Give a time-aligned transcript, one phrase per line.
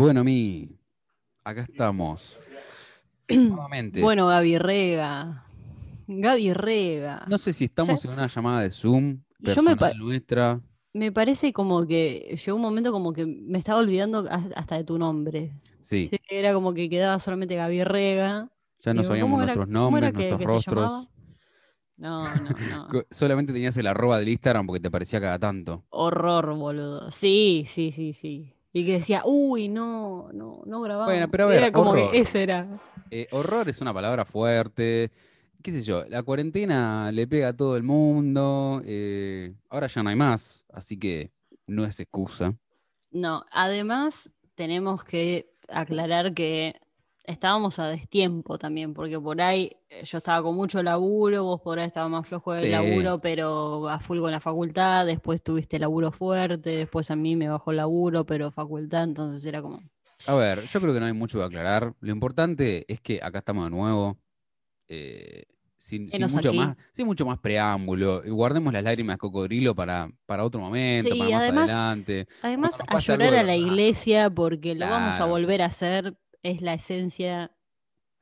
[0.00, 0.66] Bueno, mi,
[1.44, 2.38] acá estamos.
[3.28, 4.00] Nuevamente.
[4.02, 5.44] Bueno, Gaby Rega.
[6.06, 7.26] Gaby Rega.
[7.28, 10.58] No sé si estamos en una llamada de Zoom Yo me nuestra.
[10.94, 14.84] Me parece como que llegó un momento como que me estaba olvidando has- hasta de
[14.84, 15.52] tu nombre.
[15.82, 18.48] Sí, Era como que quedaba solamente Gaby Rega.
[18.82, 21.08] ya no sabíamos ¿cómo era- nuestros era nombres, nuestros que rostros.
[21.98, 22.88] No, no, no.
[23.10, 25.84] Solamente tenías el arroba del Instagram porque te aparecía cada tanto.
[25.90, 27.10] Horror, boludo.
[27.10, 28.54] Sí, sí, sí, sí.
[28.72, 31.12] Y que decía, uy, no, no, no grabamos.
[31.12, 32.12] Bueno, pero a ver, Era como horror.
[32.12, 32.68] que ese era.
[33.10, 35.10] Eh, horror es una palabra fuerte.
[35.62, 36.04] ¿Qué sé yo?
[36.08, 38.80] La cuarentena le pega a todo el mundo.
[38.84, 41.32] eh, ahora ya no hay más, así que
[41.66, 42.54] no es excusa.
[43.10, 46.76] No, además tenemos que aclarar que
[47.30, 51.78] estábamos a destiempo también, porque por ahí eh, yo estaba con mucho laburo, vos por
[51.78, 52.70] ahí estabas más flojo del Sí.
[52.70, 57.48] laburo, pero a full con la facultad, después tuviste laburo fuerte, después a mí me
[57.48, 59.80] bajó el laburo, pero facultad, entonces era como...
[60.26, 61.94] A ver, yo creo que no hay mucho que aclarar.
[62.00, 64.18] Lo importante es que acá estamos de nuevo.
[64.88, 65.44] eh,
[65.78, 66.58] sin, mucho aquí.
[66.58, 68.22] más, sin mucho más preámbulo.
[68.24, 72.26] Y guardemos las lágrimas de cocodrilo para, para otro momento, Sí, para más además- adelante.
[72.42, 76.74] Además, a llorar a la iglesia, porque lo vamos a volver a hacer, es la
[76.74, 77.52] esencia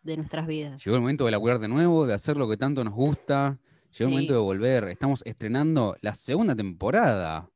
[0.03, 0.85] de nuestras vidas.
[0.85, 3.59] Llegó el momento de laburar de nuevo, de hacer lo que tanto nos gusta.
[3.93, 4.85] Llegó el momento de volver.
[4.85, 7.51] Estamos estrenando la segunda temporada.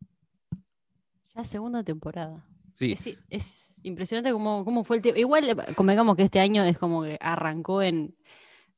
[1.34, 2.44] Ya segunda temporada.
[2.74, 5.20] Sí, Es, es impresionante cómo, cómo fue el tiempo.
[5.20, 8.16] Igual, eh, convengamos que este año es como que arrancó en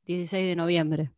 [0.05, 1.11] 16 de noviembre.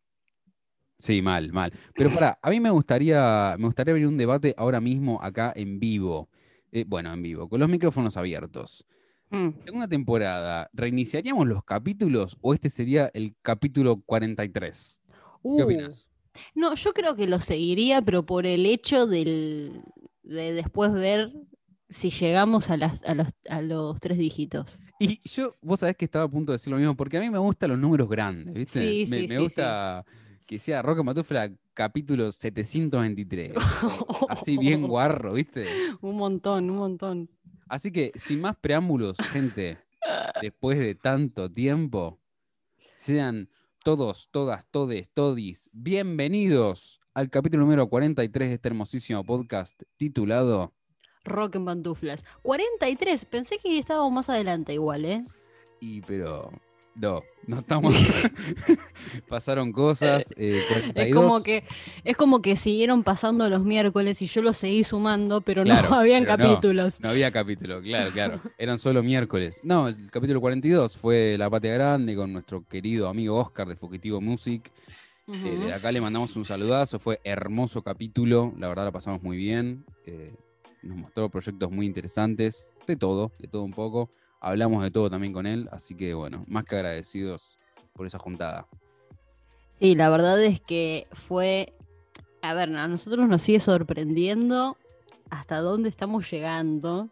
[0.98, 1.72] sí, mal, mal.
[1.94, 5.78] Pero para, a mí me gustaría, me gustaría abrir un debate ahora mismo acá en
[5.78, 6.28] vivo.
[6.72, 8.84] Eh, bueno, en vivo, con los micrófonos abiertos.
[9.30, 9.50] Mm.
[9.64, 15.00] Segunda temporada, ¿reiniciaríamos los capítulos o este sería el capítulo 43?
[15.54, 16.08] ¿Qué Uh, opinas?
[16.54, 19.82] No, yo creo que lo seguiría, pero por el hecho del,
[20.22, 21.32] de después ver
[21.88, 24.78] si llegamos a, las, a, los, a los tres dígitos.
[24.98, 27.30] Y yo, vos sabés que estaba a punto de decir lo mismo, porque a mí
[27.30, 28.80] me gustan los números grandes, ¿viste?
[28.80, 30.04] Sí, me, sí, me sí, gusta
[30.46, 33.54] que sea Roca Matufla capítulo 723.
[34.28, 35.78] así bien guarro, ¿viste?
[36.00, 37.30] un montón, un montón.
[37.68, 39.78] Así que, sin más preámbulos, gente,
[40.42, 42.18] después de tanto tiempo,
[42.96, 43.50] sean
[43.84, 50.72] todos, todas, todes, todis, bienvenidos al capítulo número 43 de este hermosísimo podcast titulado
[51.24, 52.24] Rock en pantuflas.
[52.42, 55.24] 43, pensé que estábamos más adelante igual, ¿eh?
[55.80, 56.50] Y pero
[57.00, 57.94] no, no estamos.
[59.28, 60.32] Pasaron cosas.
[60.36, 61.22] eh, Es 42.
[61.22, 61.64] como que
[62.04, 65.96] es como que siguieron pasando los miércoles y yo los seguí sumando, pero Claro, no
[66.00, 67.00] habían pero capítulos.
[67.00, 68.40] No había capítulo, claro, claro.
[68.58, 69.60] Eran solo miércoles.
[69.64, 74.20] No, el capítulo 42 fue La Patria Grande con nuestro querido amigo Oscar de Fugitivo
[74.20, 74.70] Music.
[75.30, 76.98] Eh, de acá le mandamos un saludazo.
[76.98, 78.54] Fue hermoso capítulo.
[78.58, 79.84] La verdad la pasamos muy bien.
[80.06, 80.34] eh,
[80.80, 82.72] nos mostró proyectos muy interesantes.
[82.86, 84.10] De todo, de todo un poco.
[84.40, 85.68] Hablamos de todo también con él.
[85.72, 87.58] Así que bueno, más que agradecidos
[87.92, 88.66] por esa juntada.
[89.78, 91.72] Sí, la verdad es que fue.
[92.42, 94.76] A ver, a nosotros nos sigue sorprendiendo
[95.30, 97.08] hasta dónde estamos llegando.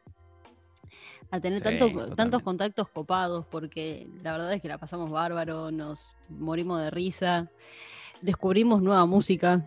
[1.32, 2.16] A tener Sí, tanto- totalmente.
[2.16, 7.50] tantos contactos copados, porque la verdad es que la pasamos bárbaro, nos morimos de risa,
[8.22, 9.66] descubrimos nueva música,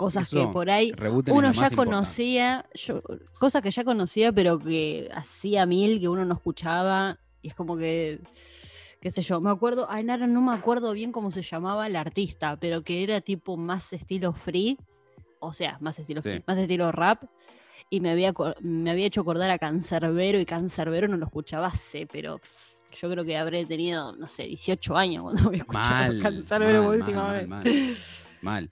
[0.00, 0.94] cosas que por ahí
[1.30, 3.02] uno ya conocía, yo,
[3.38, 7.76] cosas que ya conocía, pero que hacía mil que uno no escuchaba, y es como
[7.76, 8.18] que,
[8.98, 11.96] qué sé yo, me acuerdo, ay, Nara, no me acuerdo bien cómo se llamaba el
[11.96, 14.78] artista, pero que era tipo más estilo free,
[15.38, 16.30] o sea, más estilo Sí.
[16.30, 17.24] free, más estilo rap,
[17.90, 22.06] y me había, me había hecho acordar a Cancerbero, y Cancerbero no lo escuchaba hace,
[22.06, 22.40] pero
[22.98, 26.96] yo creo que habré tenido, no sé, 18 años cuando había escuchado Mal, Cancerbero por
[26.96, 28.24] última mal, vez.
[28.40, 28.70] mal.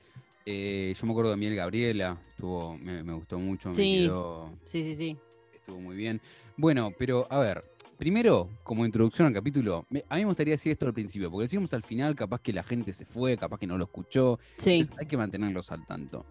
[0.50, 4.82] Eh, yo me acuerdo de Miel Gabriela, estuvo, me, me gustó mucho, me quedó, Sí,
[4.82, 5.16] sí, sí.
[5.54, 6.22] estuvo muy bien.
[6.56, 7.62] Bueno, pero a ver,
[7.98, 11.42] primero, como introducción al capítulo, me- a mí me gustaría decir esto al principio, porque
[11.42, 14.70] decimos al final, capaz que la gente se fue, capaz que no lo escuchó, Sí,
[14.78, 16.24] entonces hay que mantenerlos al tanto.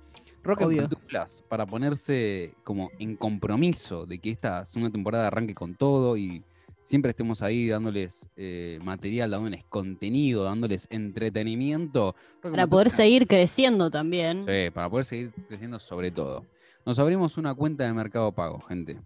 [0.44, 0.82] Rock and Obvio.
[0.90, 6.44] Pantuflas, para ponerse como en compromiso de que esta segunda temporada arranque con todo y
[6.88, 12.16] siempre estemos ahí dándoles eh, material, dándoles contenido, dándoles entretenimiento.
[12.42, 14.46] Para poder seguir creciendo también.
[14.48, 16.46] Sí, para poder seguir creciendo sobre todo.
[16.86, 18.98] Nos abrimos una cuenta de Mercado Pago, gente.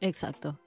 [0.00, 0.58] Exacto.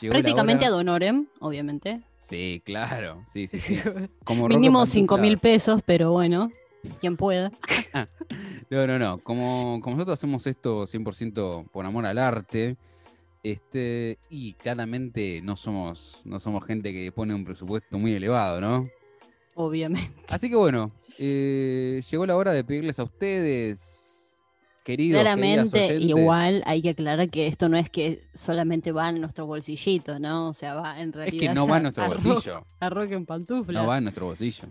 [0.00, 2.02] Llegó Prácticamente ad honorem, obviamente.
[2.18, 3.24] Sí, claro.
[3.32, 3.78] Sí, sí, sí.
[4.24, 6.50] Como Mínimo and 5 mil pesos, pero bueno,
[7.00, 7.52] quien pueda.
[8.70, 9.18] No, no, no.
[9.18, 12.76] Como, como nosotros hacemos esto 100% por amor al arte,
[13.44, 18.88] este, y claramente no somos, no somos gente que pone un presupuesto muy elevado, ¿no?
[19.54, 20.10] Obviamente.
[20.28, 24.42] Así que bueno, eh, llegó la hora de pedirles a ustedes
[24.82, 29.20] queridos, Claramente, oyentes, igual hay que aclarar que esto no es que solamente va en
[29.20, 30.48] nuestro bolsillito, ¿no?
[30.48, 31.38] O sea, va en Es realidad.
[31.38, 32.66] que no va en nuestro a bolsillo.
[32.80, 33.80] A rock en pantufla.
[33.82, 34.68] No va en nuestro bolsillo.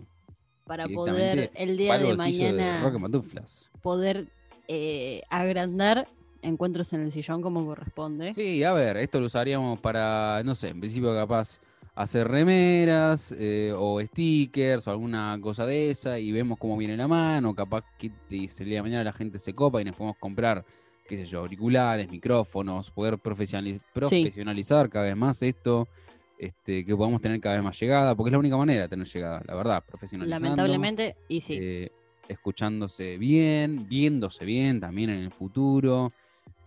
[0.66, 3.70] para poder el día de de mañana Rock en pantuflas.
[3.82, 4.26] poder
[4.68, 6.06] eh, agrandar
[6.44, 8.34] encuentros en el sillón como corresponde.
[8.34, 11.60] Sí, a ver, esto lo usaríamos para, no sé, en principio capaz
[11.94, 17.06] hacer remeras eh, o stickers o alguna cosa de esa y vemos cómo viene la
[17.06, 20.64] mano, capaz que el día de mañana la gente se copa y nos podemos comprar,
[21.06, 25.88] qué sé yo, auriculares, micrófonos, poder profesionali- profesionalizar cada vez más esto,
[26.36, 29.06] este, que podamos tener cada vez más llegada, porque es la única manera de tener
[29.06, 30.46] llegada, la verdad, profesionalizando.
[30.46, 31.58] Lamentablemente, y sí.
[31.60, 31.90] eh,
[32.28, 36.12] escuchándose bien, viéndose bien también en el futuro.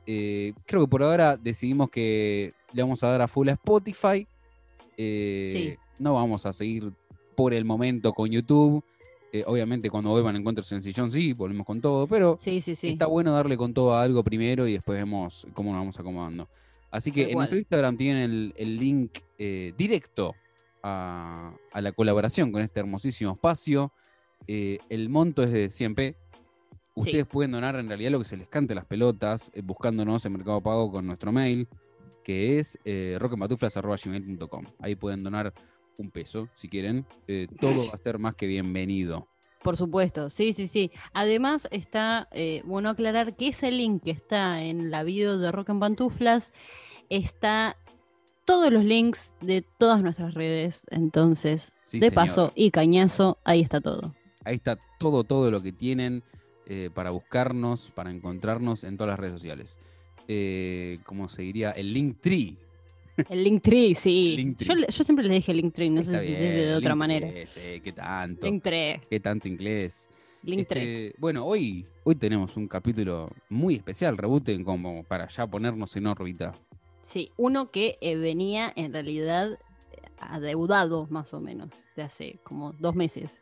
[0.07, 4.25] Eh, creo que por ahora decidimos que le vamos a dar a full a Spotify.
[4.97, 6.91] Eh, No vamos a seguir
[7.35, 8.83] por el momento con YouTube.
[9.33, 12.75] Eh, obviamente cuando vuelvan encuentros en el sillón sí, volvemos con todo, pero sí, sí,
[12.75, 12.87] sí.
[12.89, 16.47] está bueno darle con todo a algo primero y después vemos cómo nos vamos acomodando.
[16.89, 20.33] Así que en nuestro Instagram tienen el, el link eh, directo
[20.81, 23.91] a, a la colaboración con este hermosísimo espacio.
[24.47, 26.15] Eh, el monto es de 100p.
[26.97, 30.33] Ustedes pueden donar en realidad lo que se les cante las pelotas, eh, buscándonos en
[30.33, 31.67] Mercado Pago con nuestro mail,
[32.23, 34.65] que es eh, rockempatuflas.gmail.com.
[34.79, 35.53] Ahí pueden donar
[35.97, 37.05] un peso si quieren.
[37.27, 39.27] Eh, todo va a ser más que bienvenido.
[39.61, 40.91] Por supuesto, sí, sí, sí.
[41.13, 45.69] Además está, eh, bueno aclarar que ese link que está en la bio de Rock
[45.69, 46.51] en Pantuflas
[47.09, 47.77] está
[48.45, 50.85] todos los links de todas nuestras redes.
[50.89, 54.15] Entonces, Sí, de paso y cañazo, ahí está todo.
[54.45, 56.23] Ahí está todo, todo lo que tienen
[56.69, 59.79] eh, para buscarnos, para encontrarnos en todas las redes sociales.
[60.27, 61.71] Eh, ¿Cómo se diría?
[61.71, 62.57] El Linktree.
[63.29, 64.35] El Linktree, sí.
[64.35, 64.85] Linktree.
[64.89, 67.19] Yo, siempre le dije Linktree, no Está sé si se bien, dice de otra Linktree,
[67.21, 67.47] manera.
[67.47, 68.45] sí, qué tanto.
[68.45, 70.09] Linktree, Qué tanto inglés.
[70.43, 71.07] Linktree.
[71.07, 76.05] Este, bueno, hoy, hoy tenemos un capítulo muy especial, Rebooten, como para ya ponernos en
[76.07, 76.53] órbita.
[77.01, 79.57] Sí, uno que eh, venía en realidad
[80.19, 83.41] adeudado más o menos de hace como dos meses.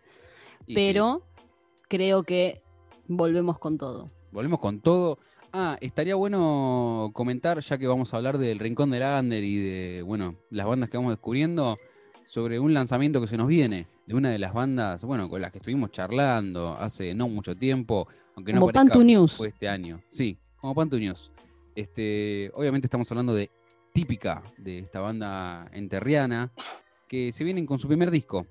[0.67, 1.23] Y sí, Pero
[1.87, 2.61] creo que
[3.07, 4.09] volvemos con todo.
[4.31, 5.17] volvemos con todo.
[5.53, 10.01] Ah, estaría bueno comentar, ya que vamos a hablar del Rincón del Under y de,
[10.01, 11.77] bueno, las bandas que vamos descubriendo,
[12.25, 15.51] sobre un lanzamiento que se nos viene, de una de las bandas, bueno, con las
[15.51, 19.37] que estuvimos charlando hace no mucho tiempo, aunque no Como parezca, Pantu News.
[19.37, 20.01] fue este año.
[20.09, 21.31] Sí, como Pantu News.
[21.75, 23.49] Este, obviamente estamos hablando de
[23.93, 26.51] Típica, de esta banda enterriana,
[27.07, 28.45] que se vienen con su primer disco.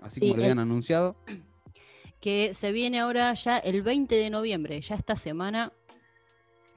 [0.00, 1.16] Así Sí, como lo el- habían anunciado.
[2.22, 5.72] Que se viene ahora ya el 20 de noviembre, ya esta semana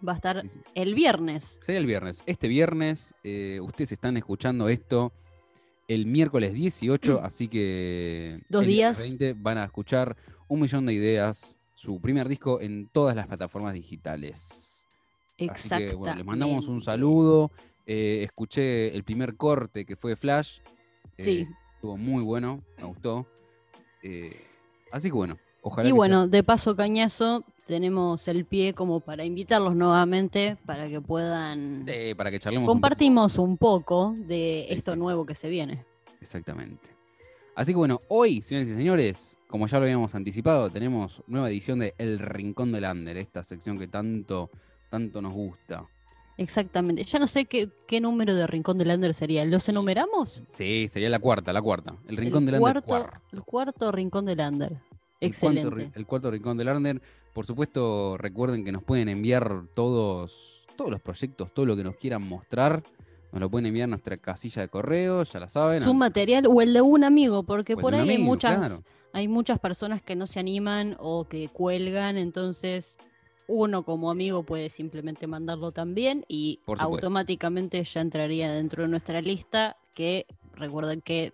[0.06, 0.60] va a estar Sí, sí.
[0.74, 1.60] el viernes.
[1.62, 2.24] Sería el viernes.
[2.26, 5.14] Este viernes, eh, ustedes están escuchando esto
[5.88, 8.40] el miércoles 18, así que.
[8.50, 8.98] Dos el días.
[9.00, 13.74] 20 van a escuchar un millón de ideas, su primer disco en todas las plataformas
[13.76, 14.84] digitales.
[15.38, 15.90] Así Exacto.
[15.90, 17.52] que, bueno, les mandamos un saludo.
[17.86, 20.60] Eh, escuché el primer corte que fue Flash.
[21.18, 21.48] Eh, Sí.
[21.76, 23.28] Estuvo muy bueno, me gustó.
[24.02, 24.42] Eh,
[24.92, 29.26] así que bueno, ojalá Y que bueno, de paso cañazo, tenemos el pie como para
[29.26, 31.86] invitarlos nuevamente para que puedan
[32.16, 32.64] para que charlemos.
[32.64, 32.74] un poco.
[32.74, 35.84] compartimos un poco de esto nuevo que se viene.
[36.22, 36.90] Exactamente.
[37.56, 41.80] Así que bueno, hoy, señores y señores, como ya lo habíamos anticipado, tenemos nueva edición
[41.80, 44.50] de El Rincón del Under, esta sección que tanto,
[44.90, 45.88] tanto nos gusta.
[46.38, 47.04] Exactamente.
[47.04, 49.46] Ya no sé qué, qué número de Rincón del Lander sería.
[49.46, 50.44] ¿Los enumeramos?
[50.52, 51.96] Sí, sería la cuarta, la cuarta.
[52.08, 53.22] El Rincón el del Under cuarto, cuarto.
[53.32, 54.74] El cuarto Rincón del Lander.
[55.22, 55.92] El Excelente.
[55.94, 57.02] el cuarto Rincón del Under.
[57.34, 61.96] Por supuesto, recuerden que nos pueden enviar todos, todos los proyectos, todo lo que nos
[61.96, 62.84] quieran mostrar.
[63.32, 65.84] Nos lo pueden enviar a nuestra casilla de correo, ya la saben.
[65.84, 68.84] Su material o el de un amigo, porque por de ahí hay muchas, claro.
[69.12, 72.98] hay muchas personas que no se animan o que cuelgan, entonces
[73.48, 79.78] uno como amigo puede simplemente mandarlo también y automáticamente ya entraría dentro de nuestra lista
[79.94, 80.26] que
[80.56, 81.34] recuerden que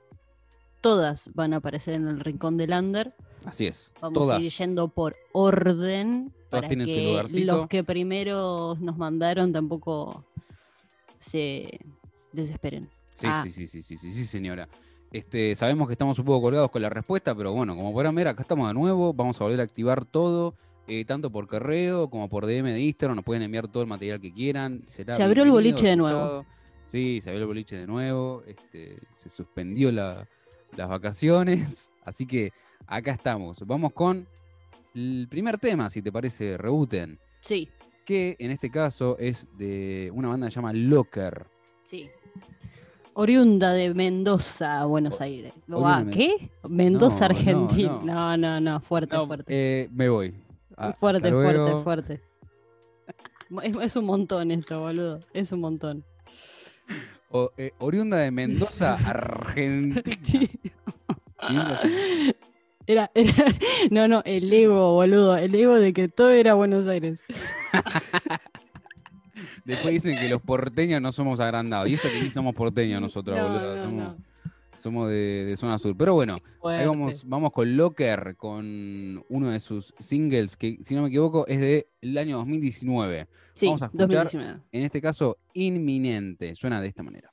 [0.81, 3.13] todas van a aparecer en el rincón del under.
[3.45, 3.91] Así es.
[4.01, 4.39] Vamos todas.
[4.39, 7.45] a ir yendo por orden para tienen su que lugarcito.
[7.57, 10.25] los que primero nos mandaron tampoco
[11.19, 11.79] se
[12.31, 12.89] desesperen.
[13.15, 13.41] Sí, Ah.
[13.43, 14.67] sí, sí, sí, sí, sí, sí, señora.
[15.11, 18.27] Este, sabemos que estamos un poco colgados con la respuesta, pero bueno, como podrán ver,
[18.29, 19.13] acá estamos de nuevo.
[19.13, 20.55] Vamos a volver a activar todo,
[20.99, 23.15] eh, tanto por correo como por DM de Instagram.
[23.15, 24.83] Nos pueden enviar todo el material que quieran.
[24.87, 26.17] será Se abrió el boliche de nuevo.
[26.19, 26.45] escuchado.
[26.87, 28.43] Sí, se abrió el boliche de nuevo.
[28.45, 30.27] Este, se suspendió la-
[30.75, 31.91] las vacaciones.
[32.03, 32.51] Así que
[32.87, 33.65] acá estamos.
[33.65, 34.27] Vamos con
[34.93, 37.17] el primer tema, si te parece, Rebooten.
[37.39, 37.69] Sí,
[38.05, 41.45] Que en este caso es de una banda que se llama Locker.
[41.85, 42.09] sí.
[43.13, 45.53] Oriunda de Mendoza, Buenos O- Aires.
[45.83, 46.49] Ah, ¿Qué?
[46.69, 47.99] Mendoza, No, Argentina.
[48.03, 48.05] no.
[48.05, 49.43] No, no, no, fuerte, fuerte.
[49.49, 50.33] eh, me voy.
[50.77, 52.21] Ah, fuerte, fuerte, fuerte.
[53.63, 55.19] Es, es un montón esto, boludo.
[55.33, 56.05] Es un montón.
[57.29, 60.49] O, eh, oriunda de Mendoza, Argentina.
[62.87, 63.33] Era, era,
[63.91, 65.35] no, no, el ego, boludo.
[65.35, 67.19] El ego de que todo era Buenos Aires.
[69.65, 71.87] Después dicen que los porteños no somos agrandados.
[71.89, 73.75] Y eso que sí somos porteños nosotros, No, boludo.
[73.75, 74.30] no, somos no.
[74.81, 75.95] Somos de, de zona sur.
[75.95, 81.03] Pero bueno, ahí vamos, vamos con Locker, con uno de sus singles, que si no
[81.03, 83.27] me equivoco es del año 2019.
[83.53, 84.07] Sí, vamos a escuchar.
[84.07, 84.59] 2019.
[84.71, 86.55] En este caso, inminente.
[86.55, 87.30] Suena de esta manera.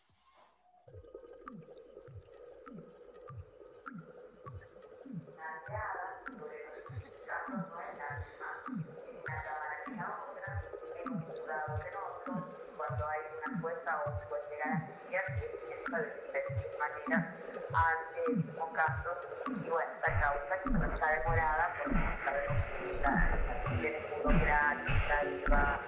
[17.79, 19.11] Ante el mismo caso.
[19.47, 25.51] Y bueno, esta causa que no está demorada porque sabemos que la tiene burocrática y
[25.51, 25.81] va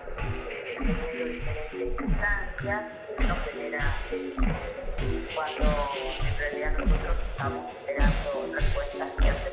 [0.48, 2.82] eh, teniendo diferentes instancias,
[3.18, 4.34] no genera eh,
[5.34, 9.50] cuando en realidad nosotros estamos esperando respuestas de hace.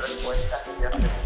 [0.00, 1.23] Respuestas de hace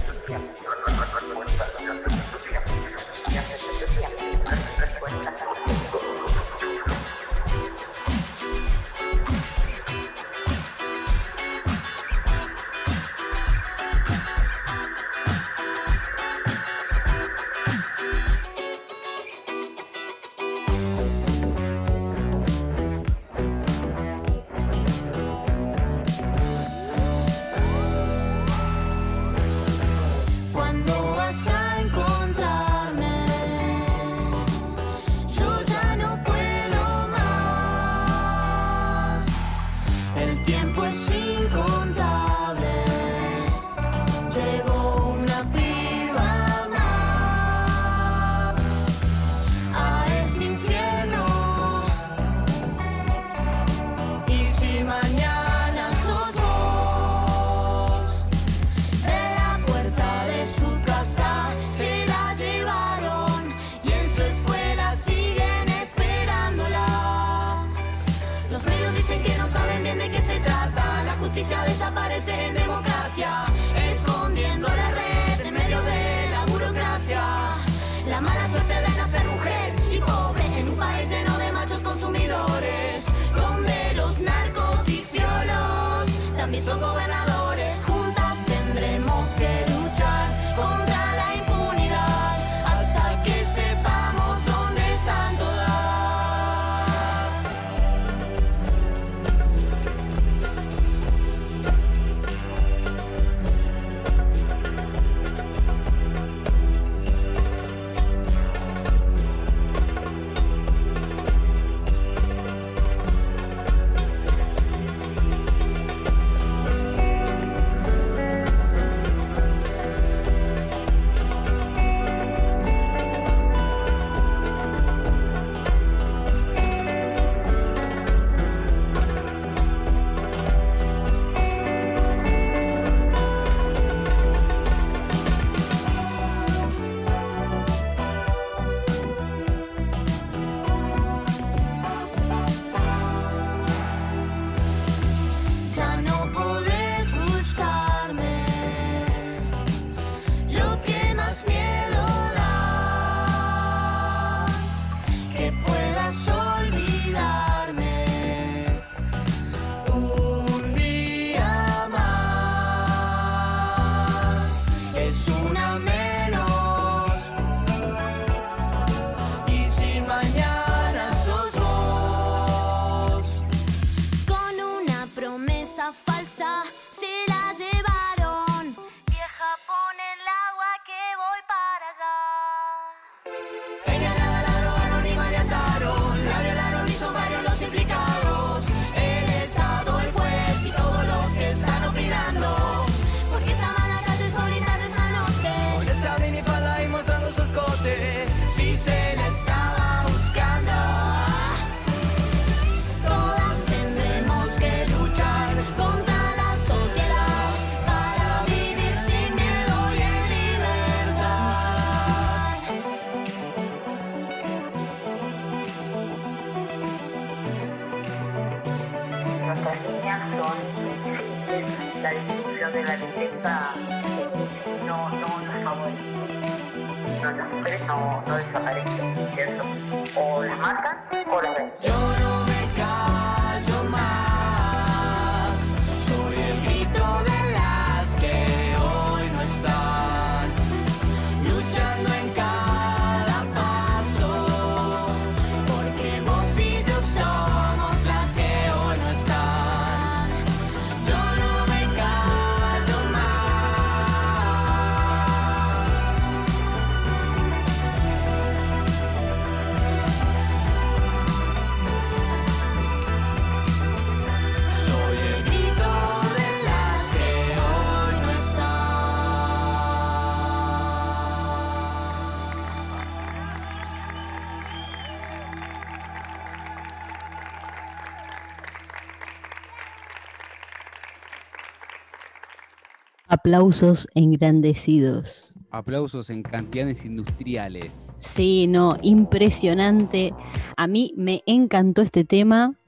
[283.49, 285.55] Aplausos engrandecidos.
[285.71, 288.14] Aplausos en cantidades industriales.
[288.21, 290.35] Sí, no, impresionante.
[290.76, 292.78] A mí me encantó este tema,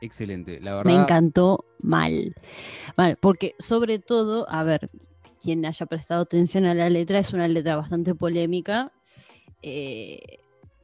[0.00, 0.90] Excelente, la verdad.
[0.90, 2.34] me encantó mal.
[2.96, 4.88] Mal, porque sobre todo, a ver,
[5.42, 8.92] quien haya prestado atención a la letra, es una letra bastante polémica,
[9.60, 10.38] eh,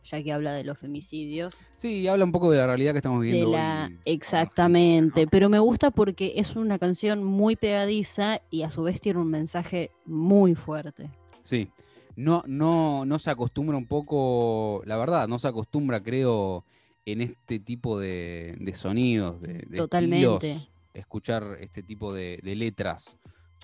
[0.05, 1.65] ya que habla de los femicidios.
[1.75, 3.51] Sí, habla un poco de la realidad que estamos De viviendo.
[3.53, 3.89] la...
[3.91, 3.99] hoy.
[4.05, 9.21] Exactamente, pero me gusta porque es una canción muy pegadiza y a su vez tiene
[9.21, 11.11] un mensaje muy fuerte.
[11.43, 11.71] Sí.
[12.17, 16.65] No, no, no se acostumbra un poco, la verdad, no se acostumbra, creo,
[17.07, 20.51] en este tipo de, de sonidos, de, de Totalmente.
[20.53, 23.17] estilos, escuchar este tipo de, de letras.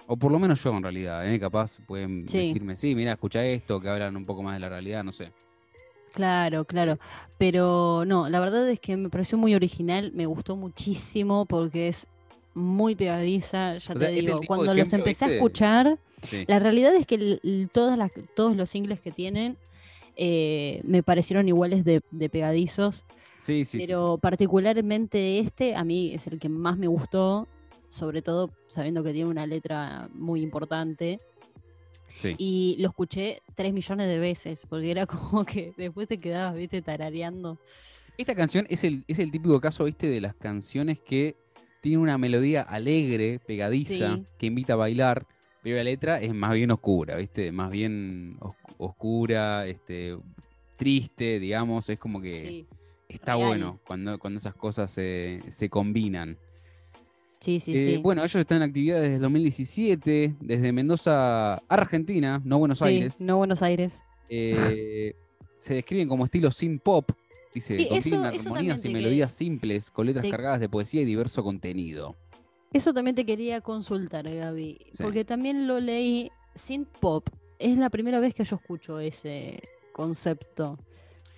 [0.08, 1.38] O por lo menos yo en realidad, ¿eh?
[1.38, 2.38] capaz pueden Sí.
[2.38, 5.30] decirme, sí, mira, escucha esto, que hablan un poco más de la realidad, no sé.
[6.12, 6.98] Claro, claro.
[7.38, 12.06] Pero no, la verdad es que me pareció muy original, me gustó muchísimo porque es
[12.54, 15.98] muy pegadiza, ya O te sea, digo, cuando los ejemplo, empecé a escuchar,
[16.28, 16.44] Sí.
[16.48, 19.56] la realidad es que el- el- todas las, todos los singles que tienen
[20.16, 23.04] eh, me parecieron iguales de, de pegadizos,
[23.38, 23.86] Sí, sí, sí, sí.
[23.86, 27.48] pero particularmente este a mí es el que más me gustó,
[27.88, 31.20] sobre todo sabiendo que tiene una letra muy importante.
[32.20, 32.34] Sí.
[32.38, 36.82] Y lo escuché tres millones de veces, porque era como que después te quedabas, viste,
[36.82, 37.58] tarareando.
[38.18, 41.36] Esta canción es el, es el típico caso, viste, de las canciones que
[41.80, 44.24] tienen una melodía alegre, pegadiza, Sí.
[44.38, 45.26] que invita a bailar,
[45.62, 50.16] pero la letra es más bien oscura, viste, más bien os- oscura, este,
[50.76, 52.66] triste, digamos, es como que Sí,
[53.08, 53.46] está real.
[53.48, 56.36] bueno cuando, cuando esas cosas se, se combinan.
[57.40, 57.72] Sí, sí.
[57.76, 57.96] Eh, sí.
[58.02, 63.20] Bueno, ellos están en actividad desde el 2017, desde Mendoza, Argentina, no Buenos Sí, Aires.
[63.20, 64.00] no Buenos Aires.
[64.28, 65.14] Eh,
[65.58, 67.10] se describen como estilo synth pop.
[67.52, 71.42] Dice, Sí, eso armonías y melodías simples, con letras te- cargadas de poesía y diverso
[71.42, 72.14] contenido.
[72.72, 75.02] Eso también te quería consultar, Gaby, Sí.
[75.02, 76.30] porque también lo leí.
[76.54, 79.60] Synth pop es la primera vez que yo escucho ese
[79.92, 80.78] concepto.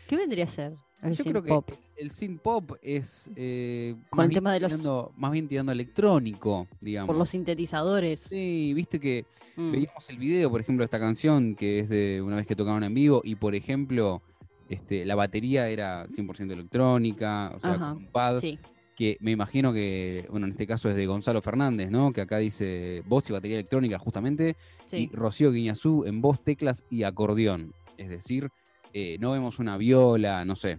[0.07, 4.25] ¿Qué vendría a ser el Yo creo que el synth pop es eh, Con más,
[4.25, 7.09] el bien tema de los- tirando, más bien tirando electrónico, digamos.
[7.09, 8.21] Por los sintetizadores.
[8.21, 12.23] Sí, viste que Mm, veíamos el video, por ejemplo, de esta canción, que es de
[12.25, 14.23] una vez que tocaban en vivo, y por ejemplo,
[14.69, 18.39] este, la batería era 100% electrónica, o sea, Ajá, con un pad.
[18.41, 18.59] sí,
[18.97, 22.13] que me imagino que, bueno, en este caso es de Gonzalo Fernández, ¿no?
[22.13, 24.57] Que acá dice voz y batería electrónica justamente,
[24.91, 25.11] sí.
[25.11, 27.73] y Rocío Guiñazú en voz, teclas y acordeón.
[27.99, 28.49] Es decir,
[28.95, 30.79] eh, no vemos una viola, no sé.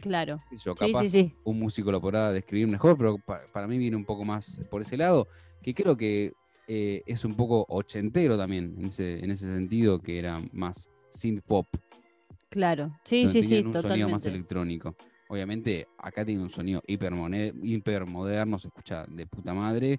[0.00, 0.42] Claro.
[0.50, 1.32] yo, Sí, capaz sí, sí.
[1.44, 4.82] un músico lo podrá describir mejor, pero pa- para mí viene un poco más por
[4.82, 5.28] ese lado,
[5.62, 6.32] que creo que
[6.66, 11.42] eh, es un poco ochentero también, en ese, en ese sentido, que era más synth
[11.46, 11.66] pop.
[12.50, 12.98] Claro.
[13.04, 14.94] Sí, donde sí, sí, un sonido más electrónico.
[15.28, 19.98] Obviamente, acá tiene un sonido hipermone- hipermoderno, se escucha de puta madre,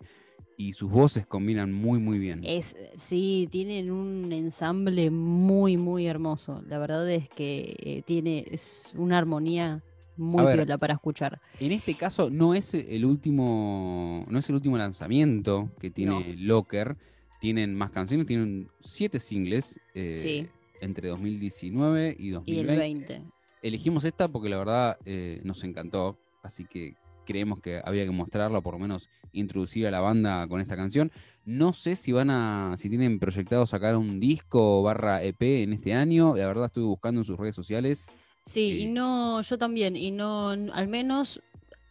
[0.58, 2.42] y sus voces combinan muy, muy bien.
[2.44, 6.62] Es, sí, tienen un ensamble muy, muy hermoso.
[6.68, 9.84] La verdad es que eh, tiene es una armonía
[10.20, 10.58] muy ver.
[10.58, 11.42] piola para escuchar.
[11.60, 16.98] En este caso, no es el último, no es el último lanzamiento que tiene Locker.
[17.40, 20.48] Tienen más canciones, tienen siete singles eh, Sí.
[20.82, 22.72] entre 2019 y Y 2020.
[22.74, 23.22] el 20.
[23.62, 28.58] Elegimos esta porque la verdad eh, nos encantó, así que creemos que había que mostrarla,
[28.58, 31.12] o por lo menos introducir a la banda con esta canción.
[31.46, 35.94] No sé si van a, si tienen proyectado sacar un disco barra EP en este
[35.94, 36.36] año.
[36.36, 38.08] La verdad estuve buscando en sus redes sociales.
[38.50, 41.40] Sí, y no, yo también, y no, al menos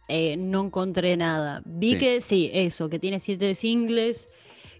[0.09, 1.61] eh, no encontré nada.
[1.65, 1.97] Vi Sí.
[1.99, 4.27] que sí, eso, que tiene siete singles,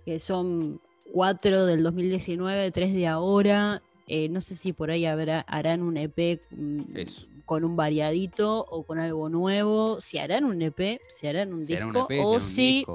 [0.03, 0.81] que son
[1.13, 3.81] cuatro del 2019, tres de ahora.
[4.07, 7.27] Eh, no sé si por ahí habrá, harán un EP mm, Eso.
[7.45, 10.01] con un variadito o con algo nuevo.
[10.01, 12.85] Si harán un EP, si harán un Si disco, un EP, si o si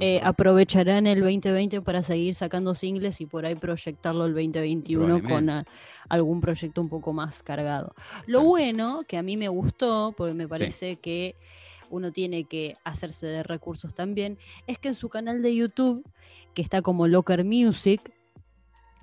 [0.00, 5.50] eh, aprovecharán el 2020 para seguir sacando singles y por ahí proyectarlo el 2021 con
[5.50, 5.64] a-
[6.08, 7.94] algún proyecto un poco más cargado.
[8.26, 11.34] Lo bueno, que a mí me gustó, porque me parece que
[11.90, 16.04] uno tiene que hacerse de recursos también, es que en su canal de YouTube,
[16.54, 18.00] que está como Locker Music,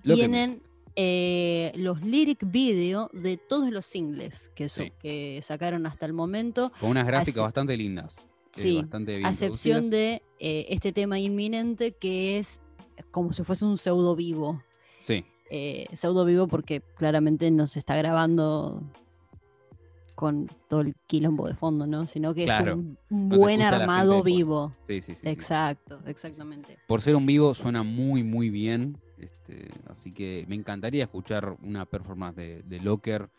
[0.03, 0.61] Locker tienen
[0.95, 4.91] eh, los lyric video de todos los singles que, so- Sí.
[4.99, 8.27] que sacaron hasta el momento, Con unas gráficas Así- bastante lindas.
[8.57, 12.61] Eh, Sí, bastante bien a excepción de eh, este tema inminente que es
[13.11, 14.61] como si fuese un pseudo vivo.
[15.03, 18.81] Sí, Eh, pseudo vivo porque claramente no se está grabando
[20.15, 22.05] con todo el quilombo de fondo, ¿no?
[22.05, 22.71] Sino que Claro.
[22.73, 22.97] es un,
[23.29, 24.73] No buen armado vivo.
[24.79, 25.27] sí, sí, sí, sí.
[25.29, 26.77] Exacto, exactamente.
[26.87, 28.97] Por ser un vivo suena muy, muy bien.
[29.17, 33.29] este, así que me encantaría escuchar una performance de, de Locker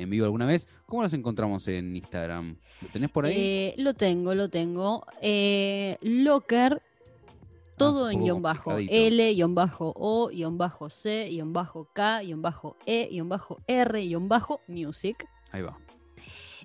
[0.00, 0.66] en vivo alguna vez.
[0.86, 2.56] ¿Cómo los encontramos en Instagram?
[2.82, 3.34] ¿Lo tenés por ahí?
[3.36, 5.06] Eh, lo tengo, lo tengo.
[5.20, 6.82] Eh, Locker,
[7.76, 8.76] todo Ah, en guion bajo.
[8.76, 13.58] L, guion bajo O, guion bajo C, guion bajo K, guion bajo E, guion bajo
[13.66, 15.26] R, guion bajo Music.
[15.52, 15.78] Ahí va.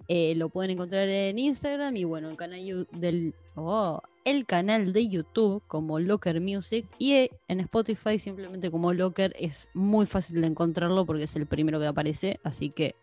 [0.08, 5.08] Eh, lo pueden encontrar en Instagram y bueno, el canal del oh, el canal de
[5.08, 10.48] YouTube como Locker Music y eh, en Spotify simplemente como Locker es muy fácil de
[10.48, 12.96] encontrarlo porque es el primero que aparece, así que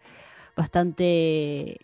[0.57, 1.81] bastante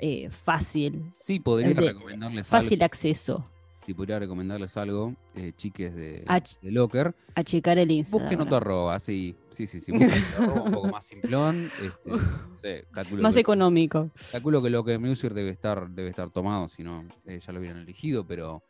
[0.00, 2.84] eh, fácil, Sí, podría de- recomendarles fácil algo.
[2.86, 3.46] acceso.
[3.84, 7.14] Si podría recomendarles algo, eh, chiques de, Ah, ch- de Locker.
[7.34, 8.28] A checar el Instagram.
[8.30, 9.36] Busquen otro arroba, sí.
[9.50, 9.92] Sí, sí, sí.
[10.38, 11.70] arroba un poco más simplón.
[11.76, 14.10] Este, no sé, Más que- económico.
[14.32, 17.78] Calculo que Locker Music debe estar, debe estar tomado, si no, eh, ya lo hubieran
[17.82, 18.62] elegido, pero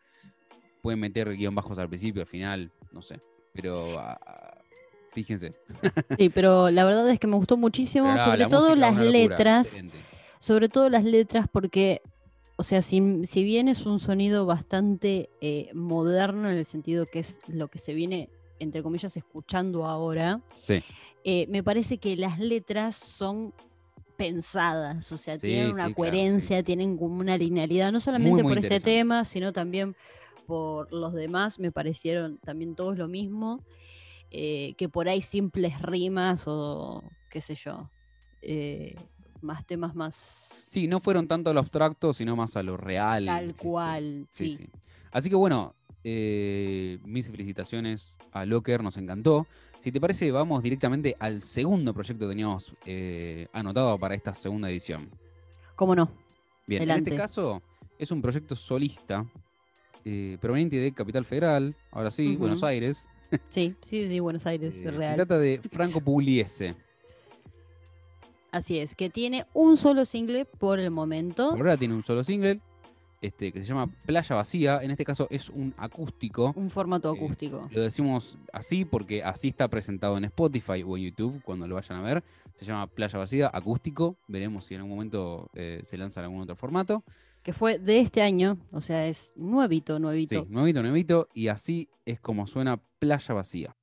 [0.82, 3.20] pueden meter guion bajos al principio, al final, no sé.
[3.52, 4.18] Pero ah,
[5.12, 5.54] fíjense.
[6.18, 8.96] Sí, pero la verdad es que me gustó muchísimo, Pero, sobre la todo música las
[8.96, 9.66] letras.
[9.68, 9.96] excelente.
[10.40, 12.02] sobre todo las letras, porque,
[12.56, 17.20] o sea, si, si bien es un sonido bastante eh, moderno en el sentido que
[17.20, 20.82] es lo que se viene, entre comillas, escuchando ahora, Sí.
[21.24, 23.52] eh, me parece que las letras son
[24.16, 28.42] pensadas, o sea, Sí, tienen sí, una claro, coherencia, tienen como una linealidad, no solamente
[28.42, 29.96] muy por este tema, sino también
[30.46, 33.64] por los demás, me parecieron también todos lo mismo,
[34.30, 37.90] eh, que por ahí simples rimas o qué sé yo,
[39.44, 43.26] más temas más Sí, no fueron tanto a lo abstracto, sino más a lo real.
[43.26, 44.56] tal cual, Sí, sí.
[44.56, 44.68] sí.
[45.12, 49.46] Así que bueno, eh, mis felicitaciones a Locker, nos encantó.
[49.80, 54.68] Si te parece, vamos directamente al segundo proyecto que teníamos eh, anotado para esta segunda
[54.70, 55.08] edición.
[55.76, 56.10] ¿Cómo no?
[56.66, 57.62] Bien, en este caso
[57.98, 59.24] es un proyecto solista
[60.04, 62.34] eh, proveniente de Capital Federal, ahora sí.
[62.36, 63.08] Buenos Aires.
[63.48, 65.14] Sí, sí, sí, Buenos Aires, es se real.
[65.16, 66.74] trata de Franco Pugliese.
[68.54, 71.50] Así es, que tiene un solo single por el momento.
[71.50, 72.60] Por ahora tiene un solo single
[73.20, 74.78] este, que se llama Playa Vacía.
[74.80, 76.52] En este caso es un acústico.
[76.54, 77.68] Un formato Eh, acústico.
[77.72, 81.98] Lo decimos así porque así está presentado en Spotify o en YouTube cuando lo vayan
[81.98, 82.22] a ver.
[82.54, 84.16] Se llama Playa Vacía, acústico.
[84.28, 87.02] Veremos si en algún momento eh, se lanza en algún otro formato.
[87.42, 90.46] Que fue de este año, o sea, es nuevito, Sí, nuevito.
[90.48, 91.28] nuevito, nuevito.
[91.34, 93.74] Y así es como suena Playa Vacía.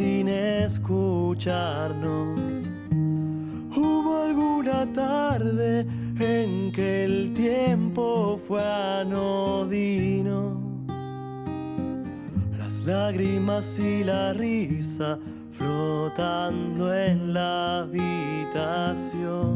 [0.00, 2.40] Sin escucharnos.
[3.76, 5.86] Hubo alguna tarde
[6.18, 8.62] en que el tiempo fue
[9.00, 10.58] anodino.
[12.56, 15.18] Las lágrimas y la risa
[15.52, 19.52] flotando en la habitación.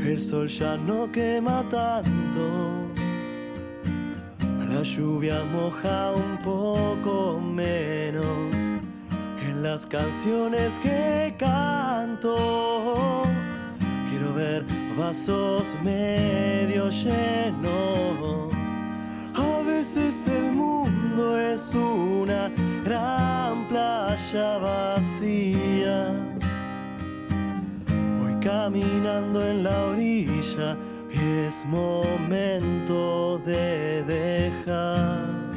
[0.00, 2.51] El sol ya no quema tanto.
[4.82, 8.52] La lluvia moja un poco menos
[9.46, 13.22] en las canciones que canto.
[14.10, 14.64] Quiero ver
[14.98, 18.52] vasos medio llenos.
[19.36, 22.50] A veces el mundo es una
[22.84, 26.12] gran playa vacía.
[28.20, 30.76] Voy caminando en la orilla
[31.46, 35.52] es momento de dejar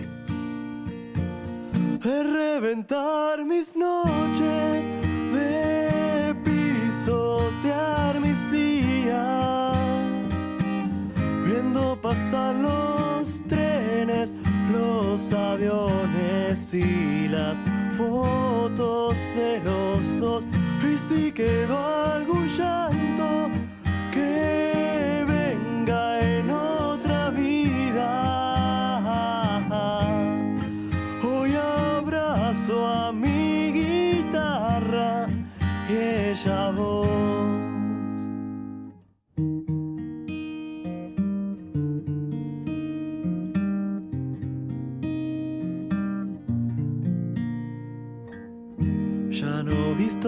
[2.04, 4.88] de reventar mis noches,
[5.34, 9.36] de pisotear mis días
[12.06, 14.32] pasan los trenes,
[14.72, 17.58] los aviones y las
[17.98, 20.48] fotos de los dos.
[20.84, 21.78] Y si quedó
[22.14, 23.50] algún llanto,
[24.14, 24.75] que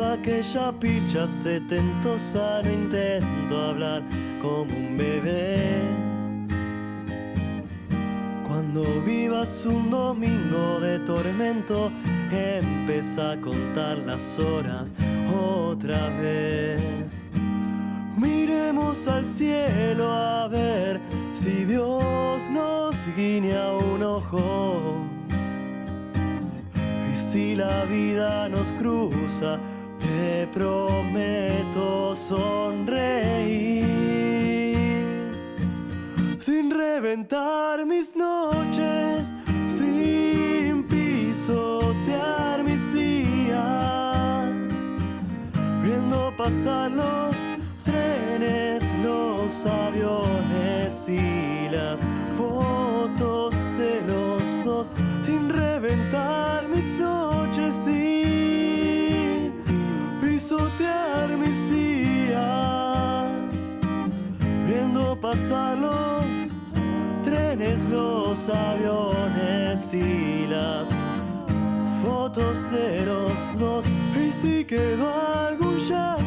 [0.05, 4.01] aquella pilcha setentosa, no intento hablar
[4.41, 5.81] como un bebé.
[8.47, 11.91] Cuando vivas un domingo de tormento,
[12.31, 14.93] empieza a contar las horas
[15.33, 16.81] otra vez.
[18.17, 20.99] Miremos al cielo a ver
[21.33, 24.97] si Dios nos guiña un ojo.
[27.11, 29.59] Y si la vida nos cruza,
[30.07, 33.85] te prometo sonreír.
[36.39, 39.33] Sin reventar mis noches,
[39.69, 44.45] sin pisotear mis días.
[45.83, 47.35] Viendo pasar los
[65.31, 66.25] pasar los
[67.25, 70.87] trenes, los aviones y las
[72.01, 73.85] fotos de los dos.
[74.15, 75.11] Y si quedó
[75.49, 76.26] algún llanto,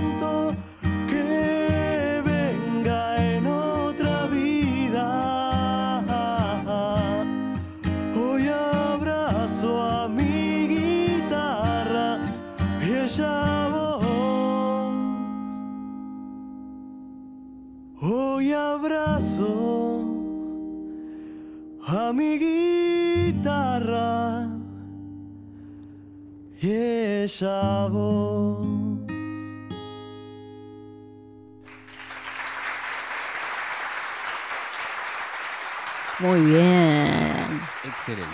[36.19, 37.61] Muy bien.
[37.85, 38.27] Excelente.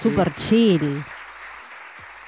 [0.00, 1.02] Super chill.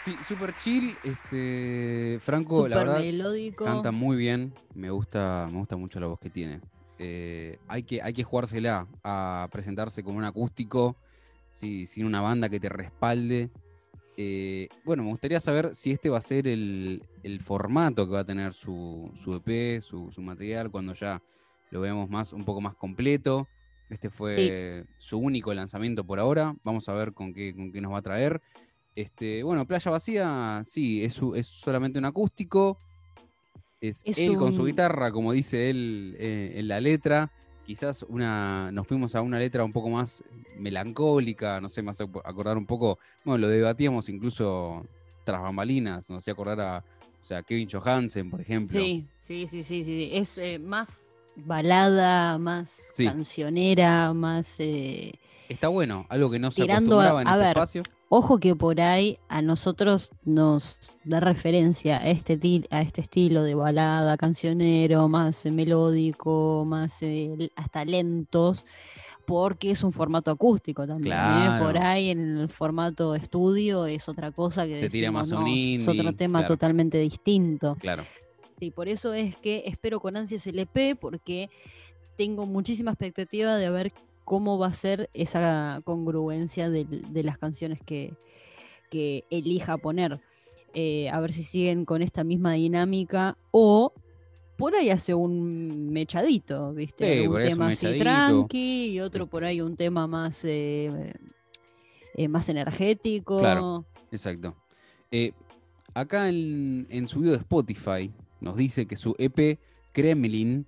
[0.04, 0.96] Sí, super chill.
[1.04, 3.64] Este, Franco, la verdad, melódico.
[3.64, 4.54] canta muy bien.
[4.74, 6.60] Me gusta, me gusta mucho la voz que tiene.
[6.98, 10.96] Eh, hay, que, hay que jugársela a presentarse con un acústico,
[11.52, 13.50] sí, sin una banda que te respalde.
[14.20, 18.20] Eh, bueno, me gustaría saber si este va a ser el, el formato que va
[18.20, 21.22] a tener su, su EP, su, su material, cuando ya
[21.70, 23.46] lo veamos más, un poco más completo.
[23.88, 26.56] Este fue su único lanzamiento por ahora.
[26.64, 28.42] Vamos a ver con qué, con qué nos va a traer.
[28.96, 31.14] Este, bueno, Playa Vacía, sí, es,
[31.46, 32.76] solamente un acústico.
[33.80, 37.30] Es, Es él con su guitarra, como dice él eh, en la letra.
[37.68, 40.24] Quizás una, nos fuimos a una letra un poco más
[40.56, 42.98] melancólica, no sé, más ac- acordar un poco.
[43.26, 44.86] Bueno, lo debatíamos incluso
[45.22, 48.80] tras bambalinas, nos hacía acordar a o sea, Kevin Johansen, por ejemplo.
[48.80, 50.08] Sí, sí, sí, sí, sí.
[50.14, 53.04] Es eh, más balada, más Sí.
[53.04, 54.58] cancionera, más...
[54.60, 55.12] eh,
[55.50, 57.82] Está bueno, algo que no se a- acostumbraba en a este ver, espacio.
[58.10, 62.38] Ojo que por ahí a nosotros nos da referencia a este,
[62.70, 68.64] a este estilo de balada, cancionero, más eh, melódico, más eh, hasta lentos,
[69.26, 71.14] porque es un formato acústico también.
[71.18, 71.58] ¿eh?
[71.60, 75.46] Por ahí en el formato estudio es otra cosa que Se tira decimos, más "No,
[75.46, 76.54] es otro indie", tema claro.
[76.54, 77.76] totalmente distinto.
[77.78, 78.04] Claro.
[78.58, 81.50] Sí, por eso es que espero con ansias el EP, porque
[82.16, 83.92] tengo muchísima expectativa de ver
[84.28, 86.86] cómo va a ser esa congruencia de,
[87.24, 88.12] las canciones que,
[88.90, 90.20] que elija poner.
[90.74, 93.94] Eh, a ver si siguen con esta misma dinámica o
[94.58, 97.22] por ahí hace un mechadito, ¿viste?
[97.22, 98.04] Sí, un hace un tema así mechadito.
[98.04, 101.14] tranqui y otro por ahí un tema más, eh,
[102.14, 103.38] eh, más energético.
[103.38, 103.86] Claro.
[104.12, 104.54] Exacto.
[105.94, 108.12] Acá en, en su video de Spotify
[108.42, 109.58] nos dice que su EP
[109.92, 110.66] Kremlin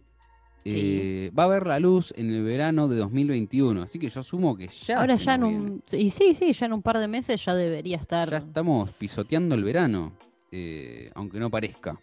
[0.64, 3.82] eh, va a ver la luz en el verano de 2021.
[3.82, 5.00] Así que yo asumo que ya.
[5.00, 7.96] Ahora ya en un, y sí, sí, ya en un par de meses ya debería
[7.96, 8.30] estar.
[8.30, 10.12] Ya estamos pisoteando el verano,
[10.52, 11.98] eh, aunque no parezca.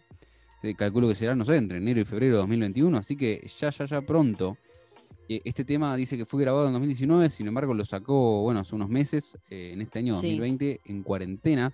[0.76, 3.84] Calculo que será, no sé, entre enero y febrero de 2021, así que ya, ya,
[3.84, 4.56] ya pronto.
[5.28, 8.74] Eh, este tema dice que fue grabado en 2019, sin embargo lo sacó, bueno, hace
[8.74, 10.26] unos meses, en este año Sí.
[10.36, 11.72] 2020, en cuarentena.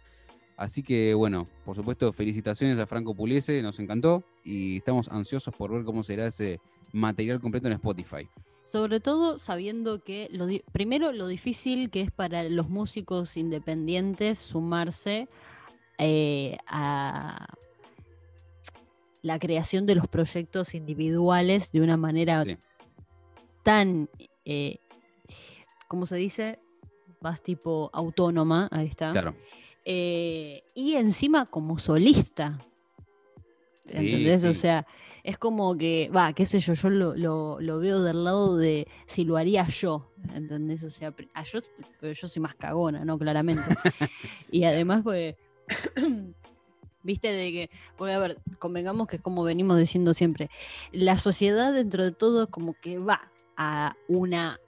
[0.57, 5.73] Así que, bueno, por supuesto, felicitaciones a Franco Puliese, nos encantó y estamos ansiosos por
[5.73, 6.61] ver cómo será ese
[6.95, 8.29] material completo en Spotify.
[8.69, 15.29] Sobre todo sabiendo que, lo primero, lo difícil que es para los músicos independientes sumarse
[15.99, 17.47] eh, a
[19.23, 22.57] la creación de los proyectos individuales de una manera Sí.
[23.63, 24.09] tan,
[24.45, 24.79] eh,
[25.89, 26.59] ¿cómo se dice?
[27.21, 29.13] Más tipo autónoma, ahí está.
[29.13, 29.35] Claro.
[29.85, 32.59] Eh, y encima como solista.
[33.87, 34.45] Sí, ¿Entendés?
[34.45, 34.87] O sea,
[35.25, 38.87] es como que, va, qué sé yo, yo lo, lo- lo veo del lado de
[39.07, 40.83] si lo haría yo, ¿entendés?
[40.85, 41.59] O sea, ah, yo,
[41.99, 43.19] pero yo soy más cagona, ¿no?
[43.19, 43.63] Claramente.
[44.53, 45.35] y además, pues,
[47.03, 50.51] viste, de que, porque a ver, convengamos que es como venimos diciendo siempre,
[50.93, 54.61] la sociedad dentro de todo como que va a una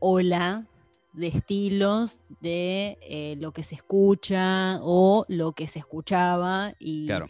[0.00, 0.66] ola
[1.12, 7.28] de estilos de eh, lo que se escucha o lo que se escuchaba y Claro.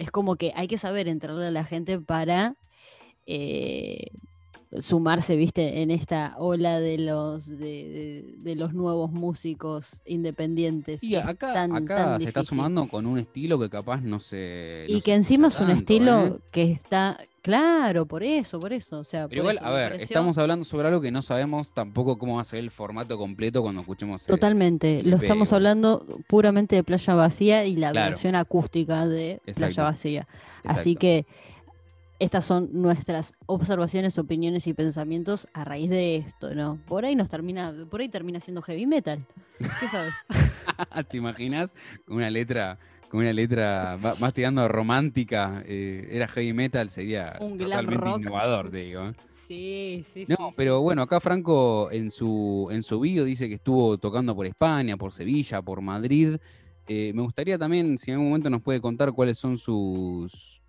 [0.00, 2.54] Es como que hay que saber entrarle a la gente para
[3.26, 4.06] eh,
[4.78, 11.02] sumarse, viste, en esta ola de los de, de- de los nuevos músicos independientes.
[11.02, 14.86] Y acá, tan- acá tan se está sumando con un estilo que capaz no se.
[14.88, 16.38] no Y se que encima es un tanto, estilo ¿eh?
[16.52, 18.98] que está, claro, por eso, por eso.
[19.00, 21.72] O sea, Pero igual, eso a ver, pareció- estamos hablando sobre algo que no sabemos
[21.72, 24.22] tampoco cómo va a ser el formato completo cuando escuchemos.
[24.28, 28.10] el- Totalmente, el lo estamos hablando puramente de Playa Vacía y la Claro.
[28.10, 29.82] versión acústica de Playa Exacto.
[29.82, 30.28] Vacía.
[30.64, 31.26] Así que
[32.18, 36.78] estas son nuestras observaciones, opiniones y pensamientos a raíz de esto, ¿no?
[36.86, 39.24] Por ahí nos termina, por ahí termina siendo heavy metal.
[39.58, 40.12] ¿Qué sabes?
[41.10, 41.74] ¿Te imaginas?
[42.06, 42.78] Una letra,
[43.10, 48.20] con una letra más tirando romántica, eh, era heavy metal, sería Un totalmente rock.
[48.20, 49.08] innovador, te digo.
[49.08, 49.12] ¿eh?
[49.48, 53.98] Sí, sí, No, pero bueno, acá Franco en su, en su video dice que estuvo
[53.98, 56.36] tocando por España, por Sevilla, por Madrid.
[56.86, 60.62] Eh, me gustaría también, si en algún momento nos puede contar cuáles son sus,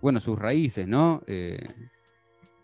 [0.00, 1.22] bueno, sus raíces, ¿no?
[1.26, 1.58] Eh,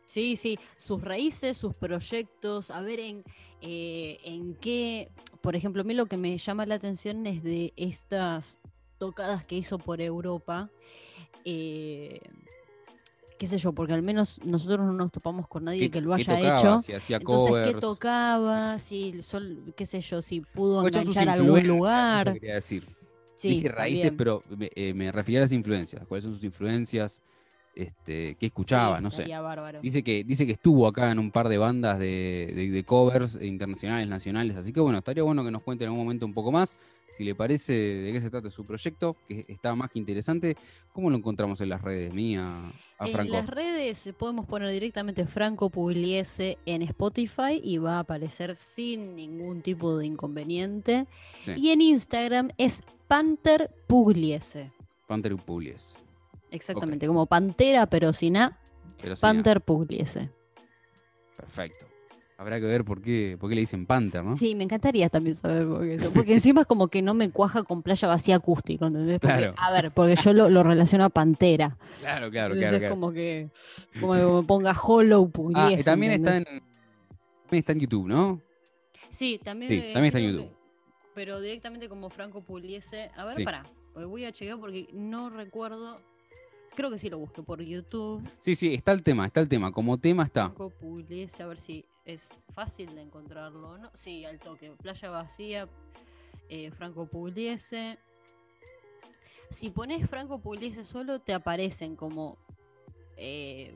[0.05, 3.23] Sí, sí, sus raíces, sus proyectos, a ver en,
[3.61, 5.09] eh, en qué,
[5.41, 8.59] por ejemplo, a mí lo que me llama la atención es de estas
[9.05, 10.69] tocadas que hizo por Europa,
[11.47, 12.21] eh,
[13.39, 16.11] qué sé yo, porque al menos nosotros no nos topamos con nadie ¿qué- que lo
[16.15, 16.59] qué haya tocaba?
[16.59, 16.81] hecho.
[16.81, 17.81] Si hacía Entonces, ¿qué covers.
[17.81, 18.79] tocaba?
[18.79, 22.29] Si, sol- qué sé yo, si pudo ¿Cuáles son sus enganchar a algún lugar.
[22.29, 22.85] Eso quería decir.
[23.37, 24.17] Sí, Dije raíces, también.
[24.19, 26.07] pero me, eh, me refería a las influencias.
[26.07, 27.23] ¿Cuáles son sus influencias?
[27.75, 28.99] Este, ¿Qué escuchaba?
[28.99, 29.27] Sí, no sé.
[29.27, 29.81] bárbaro.
[29.81, 33.39] Dice que, dice que estuvo acá en un par de bandas de, de- de covers
[33.41, 34.57] internacionales, nacionales.
[34.57, 36.77] Así que bueno, estaría bueno que nos cuente en algún momento un poco más.
[37.13, 40.57] Si le parece de qué se trata su proyecto, que está más que interesante.
[40.93, 43.33] ¿Cómo lo encontramos en las redes, mía, a En Franco?
[43.33, 49.61] las redes podemos poner directamente Franco Pugliese en Spotify y va a aparecer sin ningún
[49.63, 51.07] tipo de inconveniente.
[51.45, 51.53] Sí.
[51.57, 54.73] Y en Instagram es Panther Pugliese.
[55.07, 55.97] Panther Pugliese.
[56.51, 58.59] Exactamente, como Pantera pero sin A,
[59.01, 60.31] Pero Panther Pugliese.
[61.37, 61.90] Perfecto.
[62.41, 64.35] Habrá que ver por qué, por qué le dicen Panther, ¿no?
[64.39, 65.97] Sí, me encantaría también saber por qué.
[65.97, 69.19] eso, Porque encima es como que no me cuaja con playa vacía acústico, ¿entendés?
[69.21, 69.55] Porque, Claro.
[69.59, 71.77] A ver, porque yo lo, lo relaciono a Pantera.
[72.01, 72.77] Claro, claro, Entonces claro.
[72.77, 72.95] es claro.
[72.95, 73.51] como que,
[74.01, 75.77] como que me ponga Hollow Pugliese.
[75.77, 76.63] Ah, y también está, en, también
[77.51, 78.41] está en YouTube, ¿no?
[79.11, 80.49] Sí, también, Sí, también está en YouTube.
[80.49, 80.55] que-
[81.15, 83.11] pero directamente como Franco Pugliese.
[83.17, 83.45] A ver, Sí.
[83.45, 83.65] pará.
[83.93, 86.01] porque Voy a chequear porque no recuerdo.
[86.75, 88.23] Creo que sí lo busqué por YouTube.
[88.39, 89.73] Sí, sí, está el tema, está el tema.
[89.73, 90.45] Como tema está.
[90.47, 93.79] Franco Pugliese, a ver si es fácil de encontrarlo.
[93.79, 93.91] ¿no?
[93.95, 94.71] Sí, al toque.
[94.83, 95.69] Playa vacía,
[96.49, 97.99] eh, Franco Pugliese.
[99.51, 102.37] Si pones Franco Pugliese solo, te aparecen como
[103.17, 103.75] eh,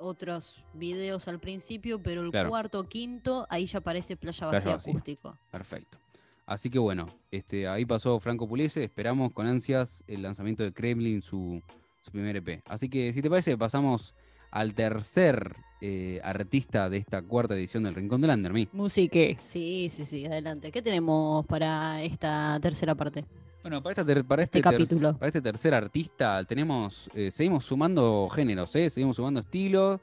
[0.00, 2.50] otros videos al principio, pero el Claro.
[2.50, 4.74] cuarto, quinto, ahí ya aparece Playa Vacía.
[4.74, 5.36] Acústico.
[5.50, 5.98] Perfecto.
[6.46, 8.84] Así que bueno, este, ahí pasó Franco Pugliese.
[8.84, 11.62] Esperamos con ansias el lanzamiento de Kremlin, su,
[12.02, 12.60] su primer EP.
[12.66, 14.14] Así que si te parece, pasamos
[14.54, 18.68] al tercer eh, artista de esta cuarta edición del Rincón del Anderme.
[18.72, 19.36] Musique.
[19.40, 20.70] Sí, sí, sí, adelante.
[20.70, 23.24] ¿Qué tenemos para esta tercera parte?
[23.62, 25.14] Bueno, para, esta ter- para, este Este capítulo.
[25.18, 28.88] para este tercer artista tenemos, eh, seguimos sumando géneros, ¿eh?
[28.90, 30.00] seguimos sumando estilos.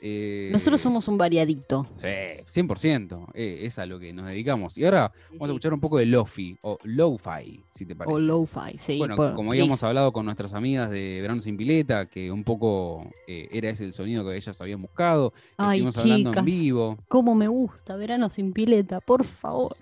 [0.00, 1.86] Eh, Nosotros somos un variadito.
[1.96, 3.28] Sí, 100%.
[3.34, 4.76] eh, es a lo que nos dedicamos.
[4.76, 8.14] Y ahora vamos a escuchar un poco de Lofi o Lo-Fi, si te parece.
[8.14, 8.98] O lo-fi, sí.
[8.98, 9.86] Bueno, por- como habíamos please.
[9.86, 13.92] hablado con nuestras amigas de Verano sin Pileta, que un poco eh, era ese el
[13.92, 16.44] sonido que ellas habían buscado, Ay, estuvimos hablando en chicas.
[16.44, 16.98] vivo.
[17.08, 19.76] Cómo me gusta, verano sin pileta, por favor.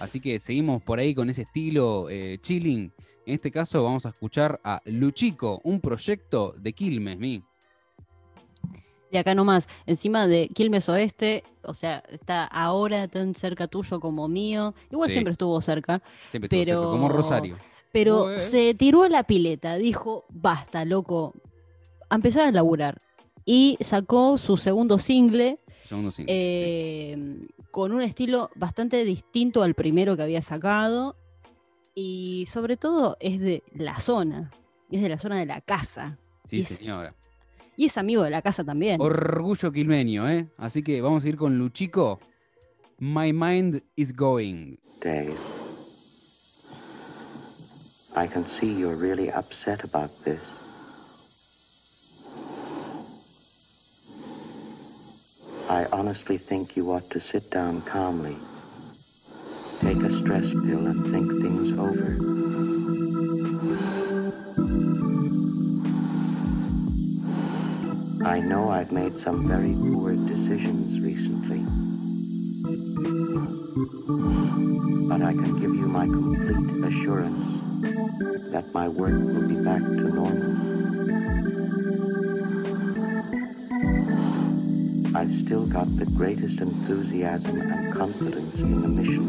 [0.00, 2.08] Así que seguimos por ahí con ese estilo
[2.40, 2.92] chilling.
[3.26, 7.42] En este caso vamos a escuchar a Luchico, un proyecto de Quilmes, mi.
[9.10, 14.28] De acá nomás, encima de Quilmes Oeste, o sea, está ahora tan cerca tuyo como
[14.28, 14.74] mío.
[14.90, 15.14] Igual Sí.
[15.14, 16.00] siempre estuvo cerca,
[16.30, 17.56] Siempre estuvo cerca, Pero- como Rosario.
[17.92, 21.34] pero se tiró a la pileta, dijo, basta, loco,
[22.08, 23.00] a empezar a laburar.
[23.46, 26.38] y sacó su segundo single Segundo single, sí.
[26.38, 31.16] eh, con un estilo bastante distinto al primero que había sacado
[31.94, 34.50] y sobre todo es de la zona,
[34.90, 37.14] es de la zona de la casa Sí, y- señora.
[37.80, 39.00] Y es amigo de la casa también.
[39.00, 40.50] Orgullo quilmeño, ¿eh?
[40.58, 42.20] Así que vamos a ir con Luchico.
[42.98, 44.76] My mind is going.
[45.02, 45.32] Dave,
[48.14, 50.42] I can see you're really upset about this.
[55.70, 58.36] I honestly think you ought to sit down calmly,
[59.80, 62.29] take a stress pill, and think things over.
[68.50, 71.62] Know I've made some very poor decisions recently.
[75.08, 77.46] but I can give you my complete assurance
[78.50, 80.50] that my work will be back to normal.
[85.16, 89.28] I've still got the greatest enthusiasm and confidence in the mission.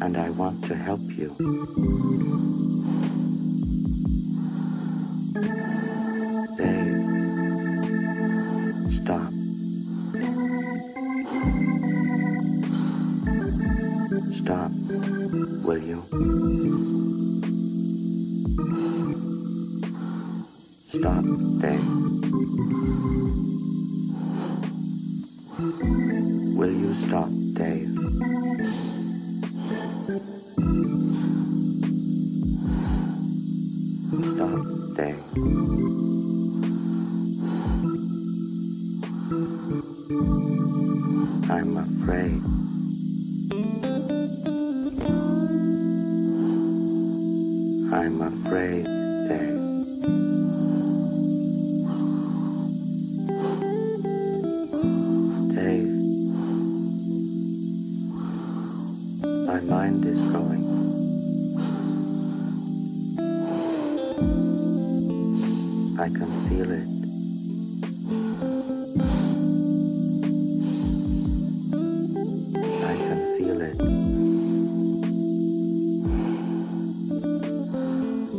[0.00, 1.36] And I want to help you.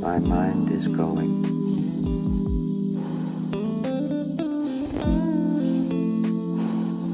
[0.02, 1.42] My mind is going.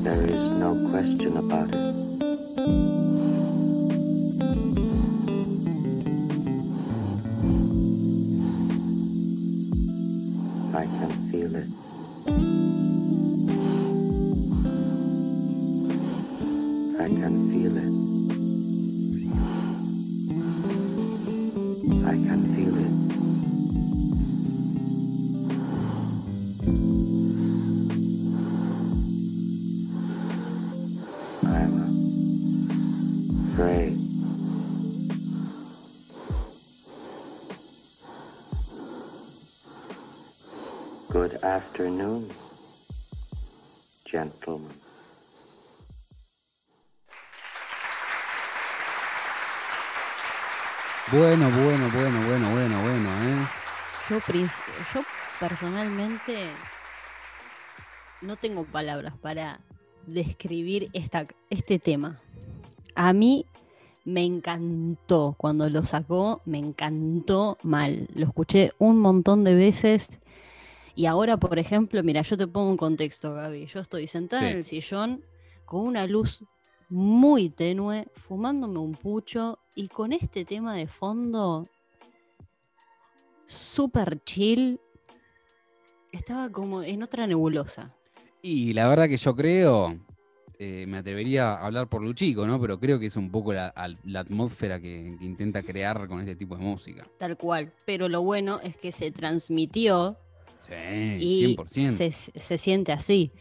[0.03, 3.04] There is no question about it.
[51.17, 53.47] Bueno, bueno, bueno, bueno, bueno, bueno, ¿eh?
[54.09, 54.19] Yo,
[55.39, 56.47] personalmente
[58.21, 59.61] no tengo palabras para
[60.07, 62.19] describir esta, este tema.
[62.95, 63.45] A mí
[64.03, 68.09] me encantó cuando lo sacó, me encantó mal.
[68.13, 70.09] Lo escuché un montón de veces
[70.95, 73.67] y ahora, por ejemplo, mira, yo te pongo un contexto, Gaby.
[73.67, 74.47] Yo estoy sentada Sí.
[74.49, 75.23] en el sillón
[75.63, 76.43] con una luz
[76.89, 81.67] muy tenue, fumándome un pucho y con este tema de fondo
[83.45, 84.79] súper chill.
[86.11, 87.93] Estaba como en otra nebulosa.
[88.41, 89.97] Y la verdad que yo creo,
[90.59, 92.61] eh, me atrevería a hablar por Luchico, ¿no?
[92.61, 93.73] Pero creo que es un poco la,
[94.15, 97.05] atmósfera que, que intenta crear con este tipo de música.
[97.17, 97.73] Tal cual.
[97.85, 100.17] Pero lo bueno es que se transmitió
[100.67, 101.91] Sí, y 100%.
[101.91, 103.31] se, se siente así.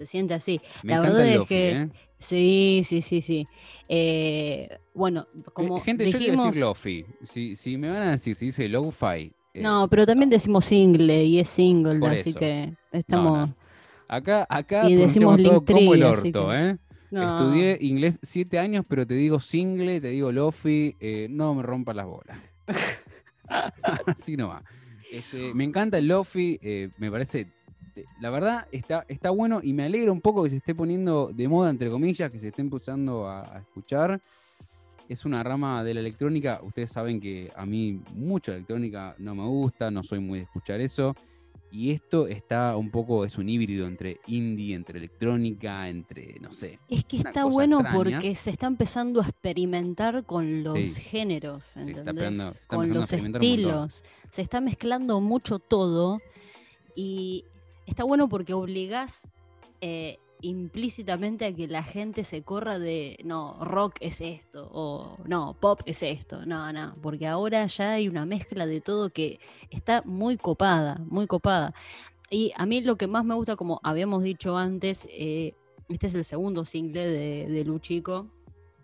[0.00, 0.58] Se siente así.
[0.82, 1.88] Me la verdad es lofi, que- ¿eh?
[2.18, 3.46] Sí, sí, sí, sí.
[3.86, 7.04] Eh, bueno, como Eh, Gente, yo le voy a decir lofi.
[7.22, 9.30] Si, si me van a decir si dice lo-fi.
[9.52, 12.38] eh, No, pero también decimos single y es single, así eso.
[12.38, 13.50] que estamos.
[13.50, 13.56] no.
[14.08, 16.76] Acá, acá Y decimos todo como el orto, que- ¿eh?
[17.10, 17.28] No.
[17.28, 21.94] Estudié inglés siete años, pero te digo single, te digo lofi, eh, no me rompas
[21.94, 22.38] las bolas.
[24.06, 24.62] Así no va.
[25.12, 27.48] Este, me encanta el lofi, eh, me parece,
[28.00, 31.30] eh, la verdad está, está bueno y me alegra un poco que se esté poniendo
[31.32, 34.20] de moda, entre comillas, que se esté empezando a, a escuchar.
[35.08, 39.44] Es una rama de la electrónica, ustedes saben que a mí mucha electrónica no me
[39.44, 41.16] gusta, no soy muy de escuchar eso.
[41.72, 46.80] Y esto está un poco, es un híbrido entre indie, entre electrónica, entre, no sé.
[46.88, 47.96] Es que está bueno extraña.
[47.96, 51.00] porque se está empezando a experimentar con los Sí.
[51.00, 54.02] géneros, se está empezando- se está con los estilos.
[54.32, 56.20] Se está mezclando mucho todo
[56.96, 57.44] y
[57.90, 59.28] está bueno porque obligás
[59.80, 65.54] eh, implícitamente a que la gente se corra de, no, rock es esto, o no,
[65.60, 70.02] pop es esto, no, no, porque ahora ya hay una mezcla de todo que está
[70.04, 71.74] muy copada, muy copada.
[72.30, 75.54] Y a mí lo que más me gusta, como habíamos dicho antes, eh,
[75.88, 78.28] este es el segundo single de, de Luchico.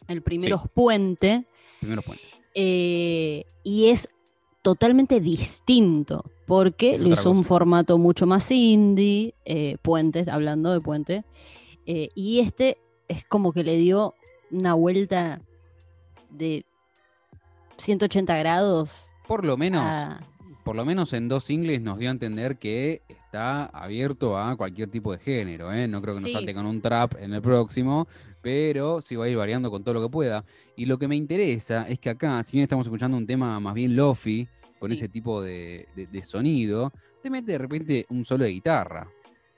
[0.09, 0.63] El primero Sí.
[0.65, 1.45] es Puente.
[1.81, 2.03] Primero
[2.55, 4.09] eh, y es
[4.63, 6.25] totalmente distinto.
[6.47, 9.35] Porque otra hizo un formato mucho más indie.
[9.45, 11.25] eh, Puentes, hablando de Puente.
[11.87, 12.79] eh, y este
[13.09, 14.15] es como que le dio
[14.51, 15.41] una vuelta
[16.31, 16.65] de
[17.77, 19.09] 180 grados.
[19.29, 20.21] Por lo menos, a-
[20.65, 24.91] por lo menos en dos singles nos dio a entender que está abierto a cualquier
[24.91, 25.87] tipo de género, ¿eh?
[25.87, 26.35] No creo que nos Sí.
[26.37, 28.09] salte con un trap en el próximo,
[28.43, 30.45] pero sí va a ir variando con todo lo que pueda.
[30.77, 33.75] Y lo que me interesa es que acá, si bien estamos escuchando un tema más
[33.75, 34.49] bien lofi,
[34.79, 34.97] con Sí.
[34.97, 39.09] ese tipo de, de- de sonido, te mete de repente un solo de guitarra,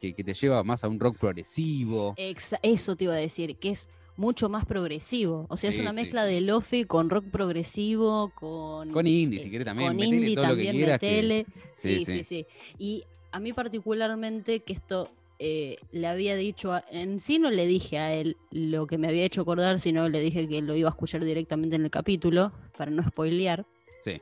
[0.00, 2.14] que, que te lleva más a un rock progresivo.
[2.16, 5.46] Exa- eso te iba a decir, que es mucho más progresivo.
[5.48, 8.90] O sea, Sí, es una sí, mezcla de lofi con rock progresivo, con...
[8.90, 11.46] Con indie, eh, si querés también, Con indie todo lo que también quieras que- metele.
[11.74, 12.12] Sí, Sí, sí.
[12.12, 12.46] sí, sí.
[12.78, 15.08] Y a mí particularmente, que esto
[15.40, 19.06] eh, le había dicho, a- en sí no le dije a él lo que me
[19.06, 22.50] había hecho acordar, sino le dije que lo iba a escuchar directamente en el capítulo,
[22.76, 23.64] para no spoilear.
[24.02, 24.20] Sí,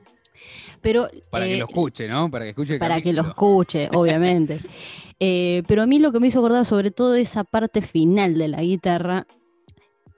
[0.80, 2.30] Pero, para que eh, lo escuche, ¿no?
[2.30, 4.60] Para que escuche el para que lo escuche, obviamente.
[5.20, 8.48] Eh, pero a mí lo que me hizo acordar, sobre todo esa parte final de
[8.48, 9.26] la guitarra,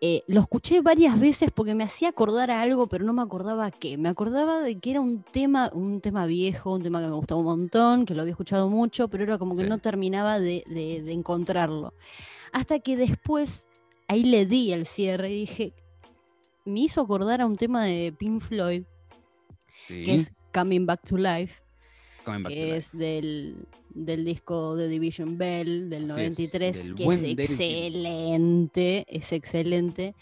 [0.01, 3.67] eh, lo escuché varias veces porque me hacía acordar a algo, pero no me acordaba
[3.67, 3.97] a qué.
[3.99, 7.41] Me acordaba de que era un tema, un tema viejo, un tema que me gustaba
[7.41, 9.69] un montón, que lo había escuchado mucho, pero era como que Sí.
[9.69, 11.95] no terminaba de, de- de encontrarlo.
[12.53, 13.67] Hasta que después
[14.07, 15.73] ahí le di el cierre y dije,
[16.65, 18.85] me hizo acordar a un tema de Pink Floyd,
[19.89, 21.55] Sí, que es Coming Back to Life
[22.25, 22.77] Coming Back to que Life.
[22.77, 23.57] es del,
[23.91, 29.33] del disco de Division Bell del Así es, 93, del que es David excelente, es
[29.33, 30.15] excelente.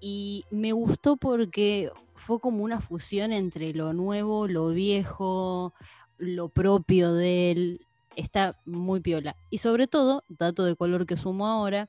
[0.00, 5.74] Y me gustó porque fue como una fusión entre lo nuevo, lo viejo,
[6.18, 7.80] lo propio de él.
[8.16, 9.36] Está muy piola.
[9.50, 11.88] Y sobre todo, dato de color que sumo ahora,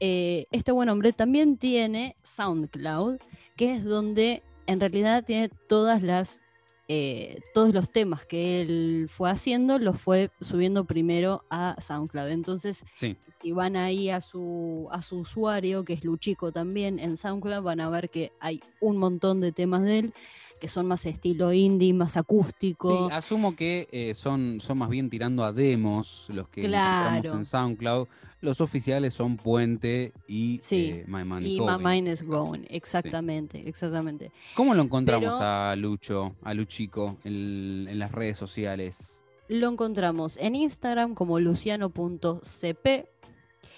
[0.00, 3.18] eh, este buen hombre también tiene SoundCloud,
[3.56, 6.42] que es donde en realidad tiene todas las
[6.90, 12.28] eh, todos los temas que él fue haciendo los fue subiendo primero a SoundCloud.
[12.28, 17.18] Entonces, Sí, si van ahí a su, a su usuario, que es Luchico también, en
[17.18, 20.14] SoundCloud, van a ver que hay un montón de temas de él
[20.58, 23.08] que son más estilo indie, más acústico.
[23.08, 27.38] Sí, asumo que eh, son, son más bien tirando a demos los que encontramos Claro.
[27.38, 28.08] en SoundCloud.
[28.40, 32.22] Los oficiales son Puente y Sí, eh, My Money y Going, My Mind is.
[32.22, 34.30] Going, exactamente, exactamente.
[34.54, 39.24] ¿Cómo lo encontramos Pero- a Lucho, a Luchico, en, en las redes sociales?
[39.48, 43.06] Lo encontramos en Instagram como luciano.cp,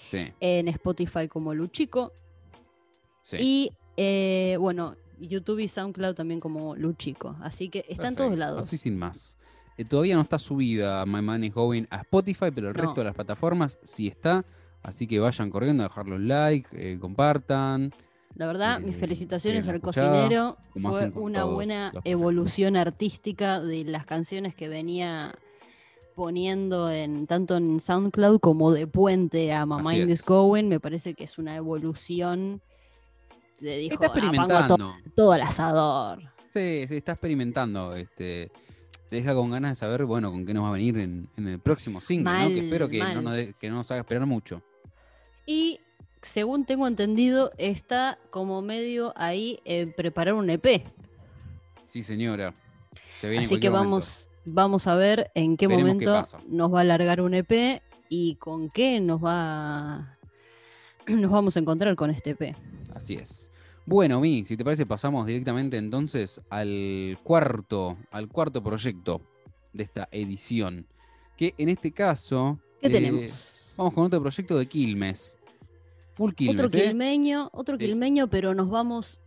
[0.09, 2.11] Sí, en Spotify como Luchico
[3.21, 3.37] sí.
[3.39, 4.95] y eh, bueno,
[5.27, 7.35] YouTube y SoundCloud también como Luchico.
[7.41, 8.61] Así que está en todos lados.
[8.67, 9.37] Así sin más.
[9.77, 12.81] Eh, todavía no está subida My Money Going a Spotify, pero el No.
[12.83, 14.45] resto de las plataformas sí está.
[14.83, 17.91] Así que vayan corriendo a dejar los likes, eh, compartan.
[18.35, 20.57] La verdad, Eh, mis felicitaciones bien al cocinero.
[20.73, 25.35] Fue una buena evolución artística de las canciones que venía
[26.15, 30.19] poniendo en tanto en SoundCloud como de puente a My Así Mind es.
[30.19, 30.65] is Going.
[30.67, 32.61] Me parece que es una evolución
[33.61, 34.77] de dijo, está "Ah, experimentando.
[34.77, 36.19] to- todo al asador.
[36.53, 37.95] Sí, sí, está experimentando.
[37.95, 38.51] Este,
[39.09, 41.47] te deja con ganas de saber, bueno, con qué nos va a venir en, en
[41.47, 42.47] el próximo single, ¿no?
[42.49, 44.61] Que espero que no, nos de- que no nos haga esperar mucho.
[45.45, 45.79] Y
[46.21, 50.83] según tengo entendido, está como medio ahí en preparar un EP.
[51.87, 52.53] Sí, señora.
[53.17, 53.89] Se viene en Así que momento.
[53.89, 58.35] vamos, vamos a ver en qué Veremos momento nos va a alargar un EP y
[58.35, 60.17] con qué nos va
[61.07, 62.55] nos vamos a encontrar con este EP.
[62.93, 63.50] Así es.
[63.85, 69.21] Bueno, Mi, si te parece, pasamos directamente entonces al cuarto, al cuarto proyecto
[69.73, 70.85] de esta edición.
[71.35, 72.59] Que en este caso.
[72.79, 73.73] ¿Qué eh, tenemos?
[73.77, 75.37] Vamos con otro proyecto de Quilmes.
[76.13, 76.83] Full Quilmes, otro ¿eh?
[76.83, 79.19] quilmeño, otro quilmeño, pero nos vamos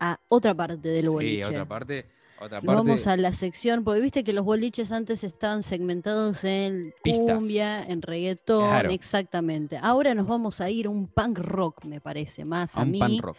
[0.00, 1.44] a otra parte del Sí, boliche.
[1.46, 2.06] otra parte.
[2.38, 2.76] Otra Nos parte.
[2.88, 7.38] vamos a la sección, porque viste que los boliches antes estaban segmentados en Pistas.
[7.38, 8.90] cumbia, en reggaetón, Claro.
[8.90, 9.78] exactamente.
[9.80, 12.90] Ahora nos vamos a ir a un punk rock, me parece, más a, a un
[12.90, 12.98] mí.
[12.98, 13.36] pan rock.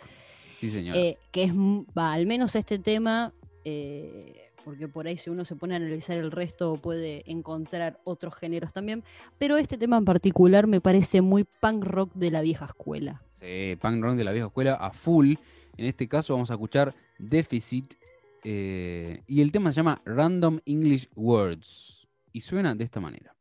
[0.58, 1.00] Sí, señora.
[1.00, 3.34] eh, que es, va, al menos este tema
[3.64, 4.34] eh,
[4.66, 8.74] porque por ahí si uno se pone a analizar el resto puede encontrar otros géneros
[8.74, 9.04] también,
[9.38, 13.22] pero este tema en particular me parece muy punk rock de la vieja escuela.
[13.40, 15.36] Sí, punk rock de la vieja escuela a full.
[15.78, 17.94] En este caso vamos a escuchar Deficit.
[18.44, 22.08] eh, y el tema se llama Random English Words.
[22.34, 23.37] Y suena de esta manera.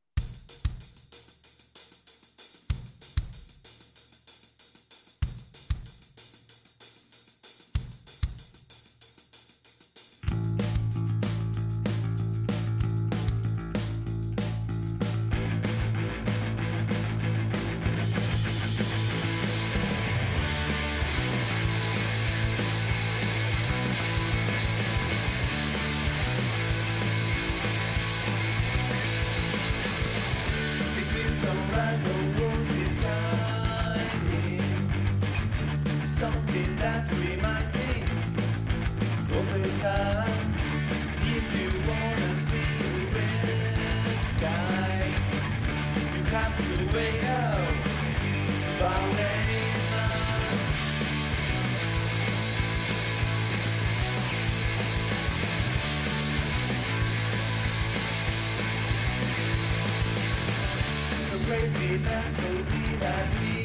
[61.58, 63.64] Crazy man told me that we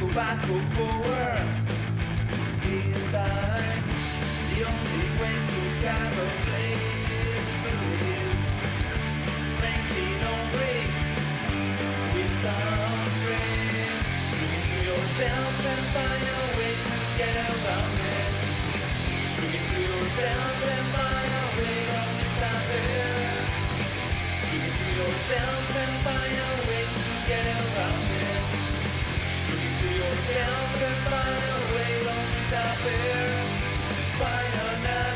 [0.00, 1.44] go back or forward
[2.64, 3.84] in time.
[4.48, 6.88] The only way to have a place
[7.64, 8.36] to live
[9.44, 10.24] is making
[10.56, 11.04] breaks
[12.14, 14.00] with some grace.
[14.40, 18.32] Look into yourself and find a way to get around it.
[19.36, 22.08] Look into yourself and find a way of.
[22.16, 23.15] Look into
[24.96, 28.44] yourself and find a way to get around it.
[29.48, 33.28] Look into yourself and find a way of disappear.
[34.18, 35.15] Find another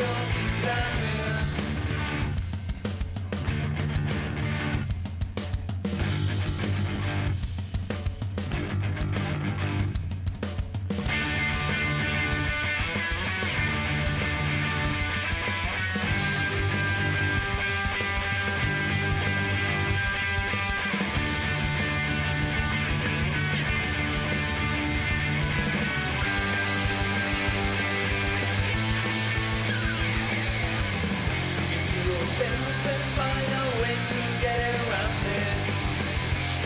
[32.91, 35.57] and find a way to get around it.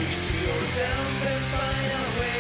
[0.04, 2.38] Into yourself and find a way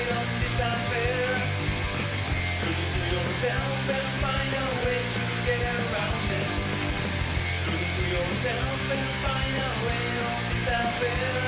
[2.94, 6.50] to yourself and find a way to get around it.
[7.74, 10.06] Into yourself and find a way
[10.60, 11.45] to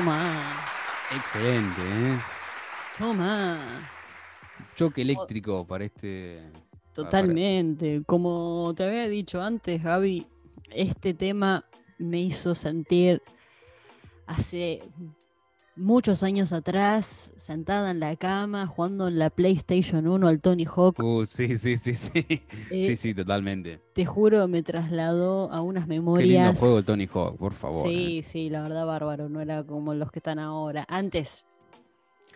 [0.00, 0.32] Toma,
[1.14, 2.18] Excelente, ¿eh?
[2.98, 3.58] toma.
[4.74, 6.40] Choque eléctrico para este.
[6.94, 8.02] Totalmente.
[8.06, 10.26] Como te había dicho antes, Gaby,
[10.70, 11.66] este tema
[11.98, 13.22] me hizo sentir
[14.26, 14.80] hace
[15.76, 20.98] muchos años atrás, sentada en la cama, jugando en la PlayStation 1 al Tony Hawk.
[21.02, 22.10] Uh, sí, sí, sí, sí.
[22.70, 23.80] Eh, Sí, sí, totalmente.
[23.94, 26.28] Te juro, me trasladó a unas Qué memorias.
[26.46, 27.86] lindo juego el Tony Hawk, por favor.
[27.88, 28.22] Sí, ¿eh?
[28.22, 29.28] sí, la verdad, bárbaro.
[29.28, 30.84] No era como los que están ahora.
[30.88, 31.44] Antes,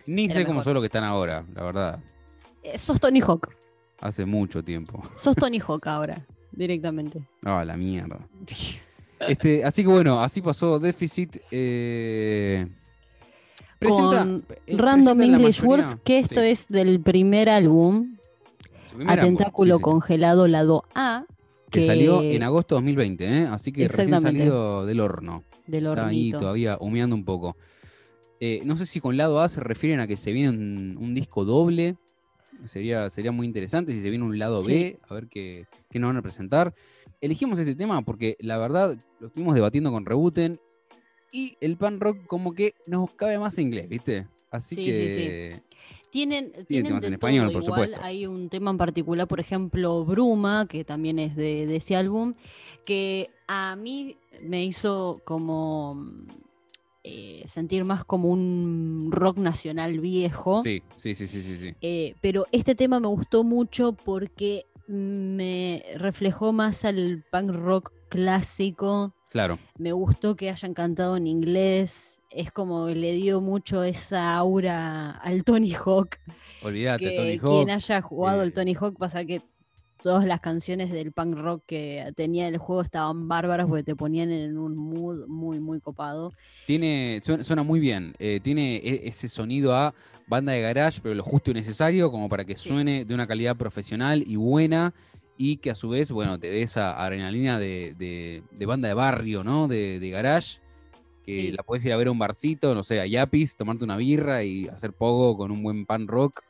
[0.07, 1.99] Ni sé cómo son los que están ahora, la verdad.
[2.63, 3.51] eh, sos Tony Hawk.
[4.01, 5.03] Hace mucho tiempo.
[5.17, 6.27] Sos Tony Hawk ahora.
[6.53, 7.27] directamente.
[7.45, 8.19] Ah, la mierda.
[9.27, 11.37] Este, así que bueno, así pasó Déficit.
[11.51, 12.67] eh,
[13.89, 18.17] presenta- Con eh, Random English mayoría- Words, que esto sí, es del primer álbum,
[18.97, 21.25] primer sí, sí, Congelado, lado A,
[21.71, 23.47] Que salió en agosto de 2020, ¿eh?
[23.51, 25.43] así que recién salido del horno.
[25.67, 27.57] del Está ahí todavía humeando un poco.
[28.41, 31.15] Eh, no sé si con lado A se refieren a que se viene un, un
[31.15, 31.97] disco doble.
[32.67, 36.09] Sería, sería muy interesante si se viene un lado B, a ver qué, qué nos
[36.09, 36.75] van a presentar.
[37.21, 40.61] Elegimos este tema porque la verdad lo estuvimos debatiendo con Rebuten
[41.35, 44.29] y el pan rock como que nos cabe más en inglés, ¿viste?
[44.53, 45.63] Así Sí, sí, que
[46.11, 47.99] Tienen, tienen temas de en español, por supuesto.
[48.03, 52.35] Hay un tema en particular, por ejemplo, Bruma, que también es de, de ese álbum,
[52.85, 56.07] que a mí me hizo como
[57.03, 60.63] eh, sentir más como un rock nacional viejo.
[60.63, 61.75] sí, sí, sí, sí, sí, sí.
[61.81, 69.13] Eh, pero este tema me gustó mucho porque me reflejó más al punk rock clásico.
[69.35, 69.59] Claro.
[69.79, 72.21] Me gustó que hayan cantado en inglés.
[72.31, 76.19] Es como que le dio mucho esa aura al Tony Hawk.
[76.63, 77.71] Olvídate, Que Tony quien Hawk.
[77.71, 79.43] haya jugado eh, el Tony Hawk pasa que
[80.05, 84.31] todas las canciones del punk rock que tenía el juego estaban bárbaras porque te ponían
[84.31, 86.33] en un mood muy, muy copado.
[86.65, 88.15] Tiene, suena, muy bien.
[88.21, 89.93] eh, tiene e- ese sonido a
[90.29, 92.69] banda de garage, pero lo justo y necesario, como para que Sí.
[92.69, 94.95] suene de una calidad profesional y buena,
[95.37, 98.95] y que a su vez, bueno, te dé esa adrenalina de, de- de banda de
[98.95, 99.67] barrio, ¿no?
[99.69, 100.61] De, de garage,
[101.25, 101.53] que Sí.
[101.53, 104.45] la puedes ir a ver a un barcito, no sé, a Yapis, tomarte una birra
[104.45, 106.43] y hacer pogo con un buen pan rock.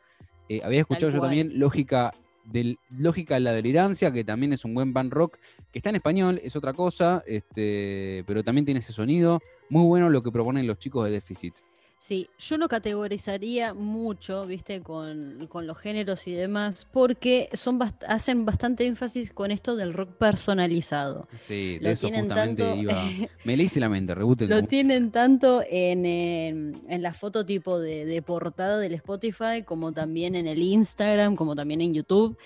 [0.49, 1.30] Eh, había escuchado yo cual.
[1.30, 2.12] también Lógica
[2.45, 5.39] del Lógica de la Delirancia, que también es un buen pan rock,
[5.72, 9.41] que está en español, es otra cosa, este, pero también tiene ese sonido.
[9.70, 11.55] Muy bueno lo que proponen los chicos de Déficit.
[11.97, 18.05] Sí, yo lo categorizaría mucho, viste, con, con los géneros y demás, porque son bast-
[18.07, 21.28] hacen bastante énfasis con esto del rock personalizado.
[21.34, 23.03] Sí, de Lo eso justamente tanto, iba.
[23.45, 24.51] Me leíste la mente, rebuten.
[24.51, 29.62] lo como- tienen tanto en, em, en la foto tipo de, de portada del Spotify,
[29.64, 32.36] como también en el Instagram, como también en YouTube.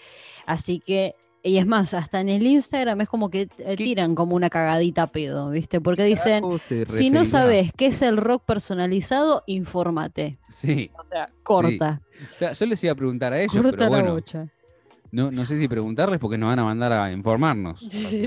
[0.47, 4.35] Así que, y es más, hasta en el Instagram es como que eh, tiran como
[4.35, 5.81] una cagadita pedo, ¿viste?
[5.81, 6.43] Porque dicen,
[6.89, 10.39] si no sabes qué es el rock personalizado, infórmate.
[10.49, 12.03] Sí, O sea, corta.
[12.35, 14.49] o sea, yo les iba a preguntar a ellos, corta pero la bueno, bocha.
[15.13, 17.81] no, no sé si preguntarles porque nos van a mandar a informarnos.
[17.91, 18.27] Sí.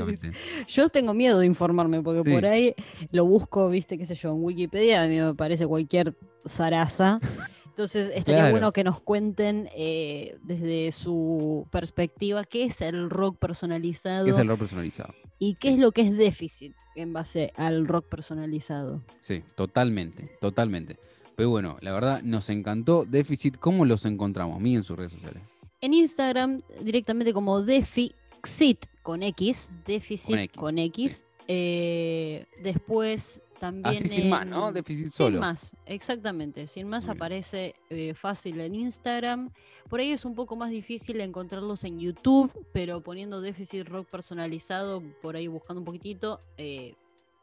[0.67, 2.31] Yo tengo miedo de informarme porque Sí.
[2.33, 2.73] por ahí
[3.11, 7.19] lo busco, viste, qué sé yo, en Wikipedia, a mí me parece cualquier zaraza.
[7.71, 8.51] Entonces estaría Claro.
[8.51, 14.37] bueno que nos cuenten eh, desde su perspectiva qué es el rock personalizado ¿Qué es
[14.37, 15.13] el rock personalizado?
[15.39, 19.01] y qué es lo que es déficit en base al rock personalizado.
[19.21, 20.97] Sí, totalmente, totalmente.
[21.37, 23.57] Pero bueno, la verdad nos encantó Déficit.
[23.57, 24.59] ¿Cómo los encontramos?
[24.59, 25.41] Miren sus redes sociales.
[25.79, 31.25] En Instagram, directamente como Defixit con X, Déficit con X, X.
[31.47, 33.95] Eh, después también.
[33.95, 34.71] Así sin más, ¿no?
[34.71, 35.39] Déficit Sin solo.
[35.39, 36.65] más, exactamente.
[36.65, 39.51] Sin más Muy aparece eh, fácil en Instagram.
[39.87, 45.03] Por ahí es un poco más difícil encontrarlos en YouTube, pero poniendo déficit rock personalizado,
[45.21, 46.95] por ahí buscando un poquitito, eh,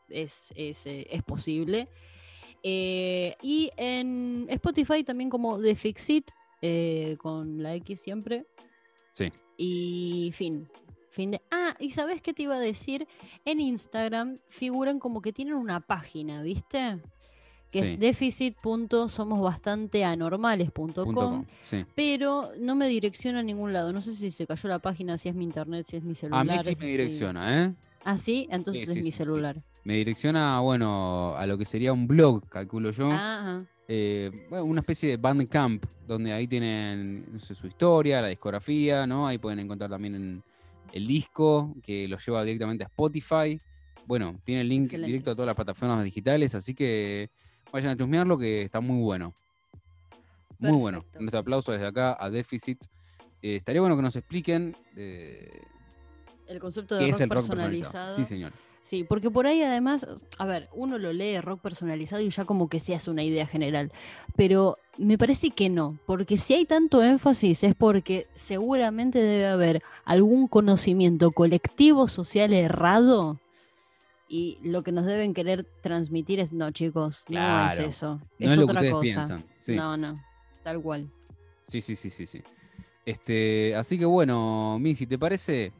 [0.08, 1.88] es, es, eh, es posible.
[2.64, 6.32] Y en Spotify también como Defixit,
[7.18, 8.44] con la X siempre.
[9.12, 9.32] Sí.
[9.56, 10.68] Y fin.
[11.18, 11.40] Fin de...
[11.50, 13.08] Ah, y ¿sabes qué te iba a decir?
[13.44, 16.98] En Instagram figuran como que tienen una página, ¿viste?
[17.72, 17.94] Que Sí.
[17.94, 21.84] es deficit.somosbastanteanormales.com, Punto com, sí.
[21.96, 23.92] pero no me direcciona a ningún lado.
[23.92, 26.14] No sé si se cayó la página, si es mi internet, si es mi A
[26.14, 26.46] celular.
[26.46, 27.74] mí sí me direcciona, ¿eh?
[28.04, 29.60] Ah, sí, entonces Sí, es mi celular.
[29.82, 33.10] Me direcciona, bueno, a lo que sería un blog, calculo yo.
[33.10, 33.64] Ajá.
[33.88, 39.04] Eh, bueno, una especie de Bandcamp, donde ahí tienen no sé, su historia, la discografía,
[39.04, 39.26] ¿no?
[39.26, 40.44] Ahí pueden encontrar también en-
[40.92, 43.60] el disco, que lo lleva directamente a Spotify.
[44.06, 45.06] Bueno, tiene el link Excelente.
[45.06, 47.30] directo a todas las plataformas digitales, así que
[47.72, 49.34] vayan a chusmearlo, que está muy bueno.
[50.58, 51.04] Muy bueno.
[51.18, 52.82] Nuestro aplauso desde acá a Deficit.
[53.42, 55.60] Eh, estaría bueno que nos expliquen eh,
[56.48, 57.92] El concepto de qué rock, es el rock personalizado.
[57.92, 58.14] personalizado.
[58.16, 58.52] Sí, señor.
[58.82, 60.06] Sí, porque por ahí además,
[60.38, 63.46] a ver, uno lo lee rock personalizado y ya como que se hace una idea
[63.46, 63.92] general.
[64.34, 69.82] Pero me parece que no, porque si hay tanto énfasis es porque seguramente debe haber
[70.04, 73.38] algún conocimiento colectivo social errado
[74.28, 78.52] y lo que nos deben querer transmitir es, no chicos, no es eso, No es,
[78.52, 79.42] es lo que otra cosa.
[79.58, 79.74] Sí.
[79.74, 80.22] No, no,
[80.62, 81.08] tal cual.
[81.66, 82.42] Sí, sí, sí, sí, sí.
[83.06, 85.72] Este, así que bueno, Mi, si te parece,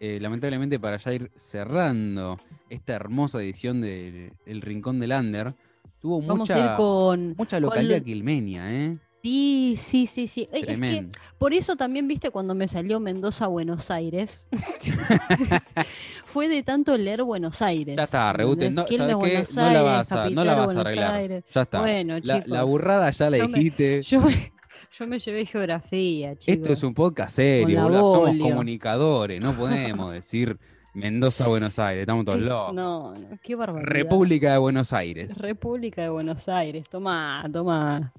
[0.00, 2.38] eh, lamentablemente para ya ir cerrando
[2.70, 5.54] esta hermosa edición de El Rincón del Under,
[6.00, 7.34] tuvo Vamos a ir mucha, con...
[7.36, 8.98] mucha localidad con- quilmenia, ¿eh?
[9.22, 10.48] Sí, sí, sí, sí.
[10.52, 14.46] Es que por eso también, viste, cuando me salió Mendoza, Buenos Aires,
[16.24, 17.96] fue de tanto leer Buenos Aires.
[17.96, 18.74] Ya está, rebuten.
[18.74, 21.14] No, ¿Quilmes, ¿sabes la vas a, no la vas a arreglar.
[21.14, 21.44] Aires.
[21.52, 21.80] Ya está.
[21.80, 24.02] Bueno, la, la chicos, burrada ya la yo me- dijiste.
[24.02, 24.52] Yo me,
[24.98, 26.56] yo me llevé geografía, chicos.
[26.56, 28.12] Esto es un podcast serio, boludo.
[28.14, 29.40] Somos comunicadores.
[29.40, 30.58] No podemos decir
[30.94, 32.02] Mendoza, Buenos Aires.
[32.02, 32.74] Estamos todos locos.
[32.74, 33.90] No, no, qué barbaridad.
[33.90, 35.38] República de Buenos Aires.
[35.40, 36.88] República de Buenos Aires.
[36.88, 38.12] Toma, toma.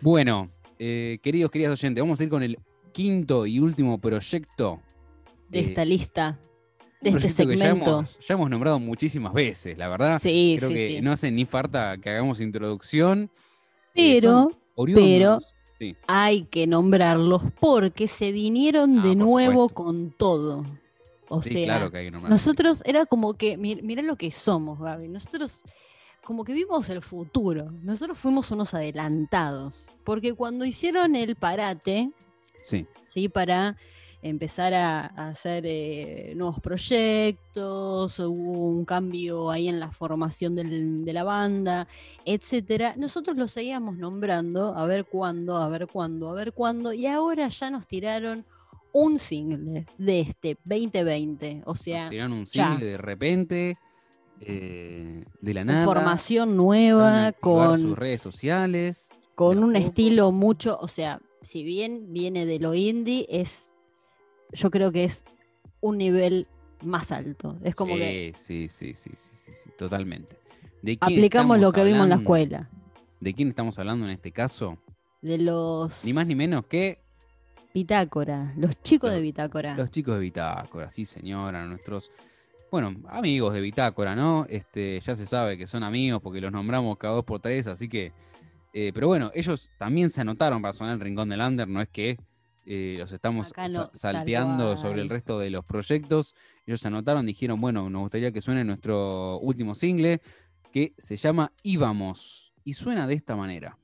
[0.00, 2.58] Bueno, eh, queridos, queridas oyentes, vamos a ir con el
[2.92, 4.80] quinto y último proyecto.
[5.48, 6.38] De eh, esta lista,
[7.00, 7.90] de este ya segmento.
[7.90, 10.20] hemos, ya hemos nombrado muchísimas veces, la verdad.
[10.20, 11.00] Sí, Creo sí, que sí.
[11.00, 13.30] no hace ni falta que hagamos introducción.
[13.94, 15.54] Eh, Pero, oriundos.
[15.80, 19.74] Sí, hay que nombrarlos porque se vinieron Ah, de nuevo supuesto.
[19.74, 20.66] con todo.
[21.30, 24.30] O sí, sea, claro que hay que nosotros era como que, mir- mirá lo que
[24.30, 25.08] somos, Gaby.
[25.08, 25.62] Nosotros
[26.22, 27.70] como que vimos el futuro.
[27.82, 29.88] Nosotros fuimos unos adelantados.
[30.04, 32.10] Porque cuando hicieron el parate,
[32.62, 33.30] Sí, ¿sí?
[33.30, 33.78] Para
[34.22, 41.04] empezar a, a hacer eh, nuevos proyectos, hubo un cambio ahí en la formación del-
[41.04, 41.86] de la banda,
[42.24, 42.94] etcétera.
[42.96, 47.48] Nosotros lo seguíamos nombrando, a ver cuándo, a ver cuándo, a ver cuándo, y ahora
[47.48, 48.44] ya nos tiraron
[48.92, 52.70] un single de este 2020, o sea, nos tiraron un ya.
[52.72, 53.78] single de repente,
[54.40, 55.80] eh, de la nada.
[55.82, 59.08] información nueva, con, sus redes sociales.
[59.34, 59.86] con un poco.
[59.86, 63.69] estilo mucho, o sea, si bien viene de lo indie, es,
[64.52, 65.24] yo creo que es
[65.80, 66.46] un nivel
[66.84, 67.58] más alto.
[67.62, 70.36] Es como sí, que sí, sí, sí, sí, sí, sí, totalmente.
[70.82, 72.70] ¿De quién aplicamos lo que vimos en la escuela.
[73.20, 74.78] ¿De quién estamos hablando en este caso?
[75.20, 77.02] De los Ni más ni menos que
[77.74, 79.76] Bitácora, los chicos Los- de Bitácora.
[79.76, 82.10] los chicos de Bitácora, sí señora, nuestros,
[82.70, 84.46] bueno, amigos de Bitácora, ¿no?
[84.48, 87.88] Este, ya se sabe que son amigos porque los nombramos cada dos por tres, así
[87.88, 88.12] que,
[88.72, 91.88] eh, pero bueno, ellos también se anotaron para sonar el Rincón del Under, no es
[91.88, 92.16] que
[92.72, 97.60] eh, los estamos no, salteando sobre el resto de los proyectos, ellos se anotaron, dijeron,
[97.60, 100.20] bueno, nos gustaría que suene nuestro último single,
[100.72, 103.76] que se llama Íbamos, y suena de esta manera.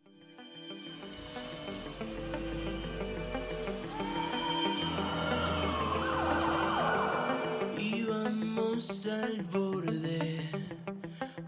[7.77, 10.39] Íbamos al borde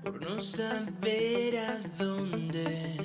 [0.03, 2.97] por no saber a dónde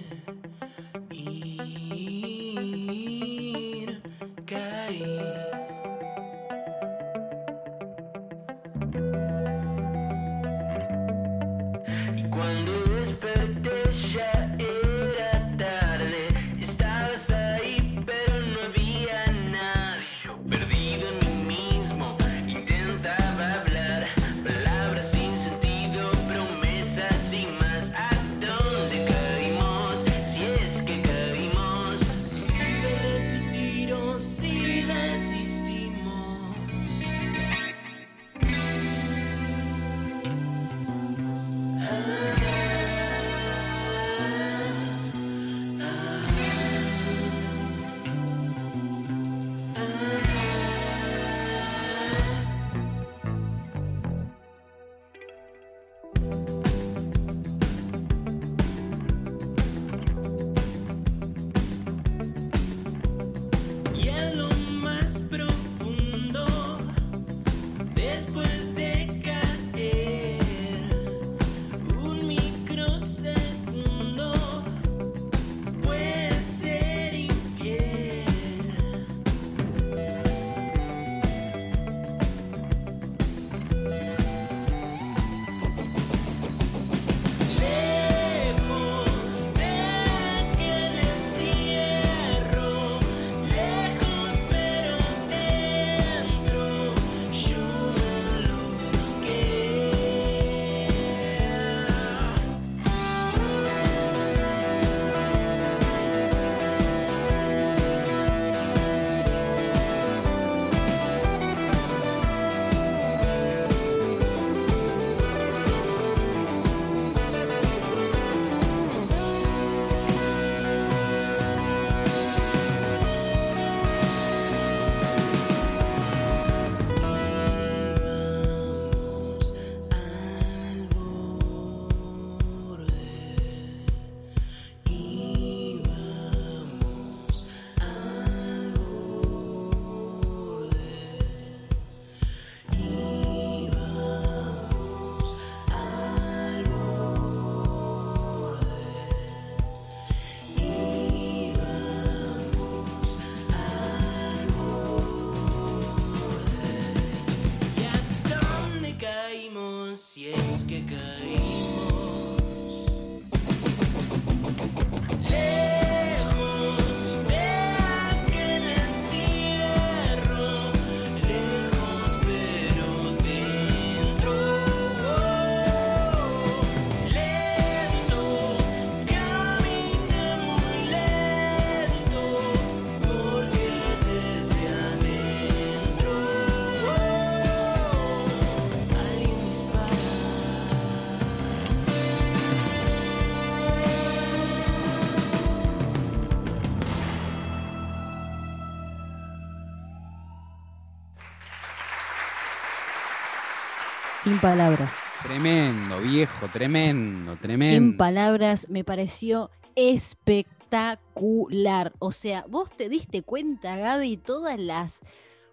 [204.34, 204.90] Sin palabras.
[205.22, 207.98] Tremendo, viejo, tremendo, Sin tremendo.
[207.98, 211.94] palabras, me pareció espectacular.
[212.00, 215.02] O sea, vos te diste cuenta, Gaby, todas las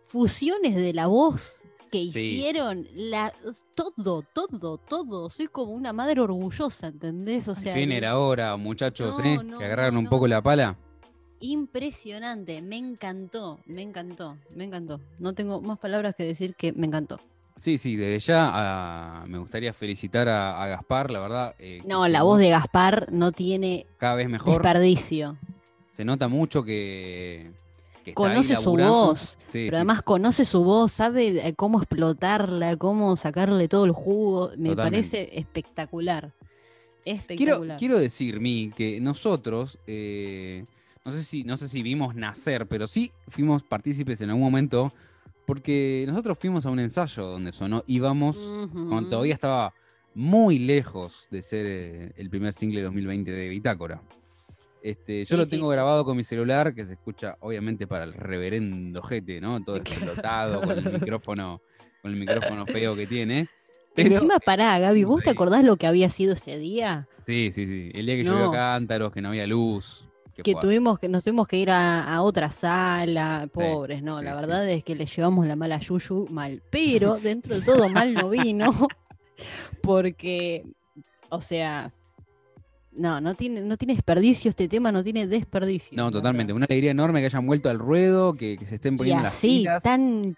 [0.06, 1.60] fusiones de la voz
[1.92, 2.36] que Sí.
[2.38, 3.34] hicieron, la,
[3.74, 5.28] todo, todo, todo.
[5.28, 7.46] Soy como una madre orgullosa, ¿entendés?
[7.48, 9.40] O sea, Fin era hora, muchachos, No, ¿eh?
[9.44, 10.78] no, que agarraron no, un poco la pala.
[11.40, 15.00] impresionante, me encantó, me encantó, me encantó.
[15.18, 17.20] No tengo más palabras que decir que me encantó.
[17.60, 21.54] Sí, sí, desde ya ah, me gustaría felicitar a, a Gaspar, la verdad.
[21.58, 24.62] eh, No, la voz de Gaspar no tiene cada vez mejor.
[24.62, 25.36] desperdicio.
[25.92, 27.50] Se nota mucho que,
[28.14, 30.02] Conoce su voz, Sí, pero sí, además sí.
[30.04, 34.52] conoce su voz, sabe eh, cómo explotarla, cómo sacarle todo el jugo.
[34.56, 34.76] Me Totalmente.
[34.76, 36.32] parece espectacular.
[37.04, 37.78] Quiero, Espectacular.
[37.78, 40.64] quiero decir, Mi, que nosotros, eh,
[41.04, 44.92] no, sé si, no sé si vimos nacer, pero sí fuimos partícipes en algún momento,
[45.50, 48.86] porque nosotros fuimos a un ensayo donde sonó Íbamos, Ujú.
[48.88, 49.74] cuando todavía estaba
[50.14, 54.00] muy lejos de ser eh, el primer single 2020 de Bitácora.
[54.80, 55.72] Este, yo Sí, lo tengo sí.
[55.72, 59.60] grabado con mi celular, que se escucha obviamente para el reverendo jete, ¿no?
[59.64, 59.74] Todo
[60.22, 61.60] explotado, con el micrófono,
[62.00, 63.48] con el micrófono feo que tiene.
[63.96, 67.08] Pero, Encima, pará, Gaby, ¿vos te acordás lo que había sido ese día?
[67.26, 67.90] Sí, sí, sí.
[67.92, 68.34] El día que No.
[68.34, 70.09] llovió cántaros, que no había luz.
[70.42, 74.40] Que tuvimos que nos tuvimos que ir a, a otra sala, pobres, no, la sí,
[74.40, 74.72] verdad sí.
[74.72, 78.72] es que le llevamos la mala yuyu mal, pero dentro de todo mal no vino,
[79.82, 80.64] porque,
[81.28, 81.92] o sea,
[82.92, 85.96] no, no tiene, no tiene desperdicio este tema, no tiene desperdicio.
[85.96, 86.52] No, totalmente.
[86.52, 89.34] Una alegría enorme que hayan vuelto al ruedo, que, que se estén Y poniendo las
[89.34, 89.82] así, pilas.
[89.82, 90.36] tan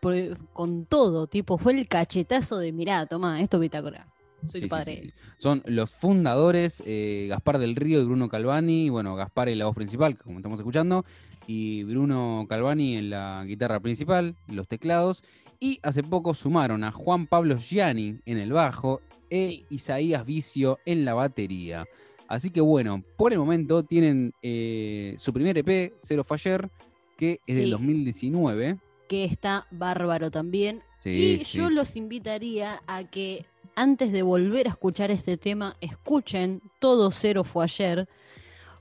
[0.53, 4.07] con todo, tipo, fue el cachetazo de mirá, toma, esto es bitácora.
[4.47, 4.97] Soy Sí, tu sí, padre.
[5.03, 5.13] sí, sí.
[5.39, 8.89] Son los fundadores, eh, Gaspar del Río y Bruno Calvani.
[8.91, 11.05] Bueno, Gaspar en la voz principal, como estamos escuchando,
[11.47, 15.23] y Bruno Calvani en la guitarra principal, los teclados.
[15.61, 19.65] Y hace poco sumaron a Juan Pablo Gianni en el bajo e.
[19.71, 21.85] Isaías Vicio en la batería.
[22.29, 26.69] Así que bueno, por el momento tienen eh, su primer EP, Cero Faller,
[27.17, 27.71] que es del Sí.
[27.71, 28.77] 2019.
[29.09, 30.83] Que está bárbaro también.
[31.05, 33.45] Y yo los invitaría a que
[33.75, 38.09] antes de volver a escuchar este tema, escuchen Todo Cero fue ayer,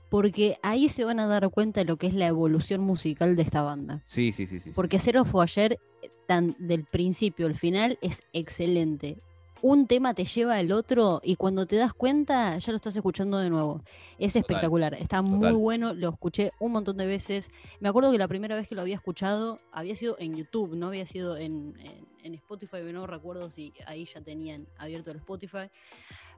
[0.08, 3.42] porque ahí se van a dar cuenta de lo que es la evolución musical de
[3.42, 4.00] esta banda.
[4.04, 4.70] Sí, sí, sí, sí.
[4.74, 5.06] Porque sí.
[5.06, 5.78] Cero fue ayer,
[6.26, 9.18] tan del principio al final, es excelente.
[9.62, 13.38] Un tema te lleva al otro y cuando te das cuenta ya lo estás escuchando
[13.38, 13.80] de nuevo.
[14.18, 15.54] Es espectacular, está muy total.
[15.54, 17.48] bueno, lo escuché un montón de veces.
[17.78, 20.88] Me acuerdo que la primera vez que lo había escuchado había sido en YouTube, no
[20.88, 25.70] había sido en, en- en Spotify, no recuerdo si ahí ya tenían abierto el Spotify,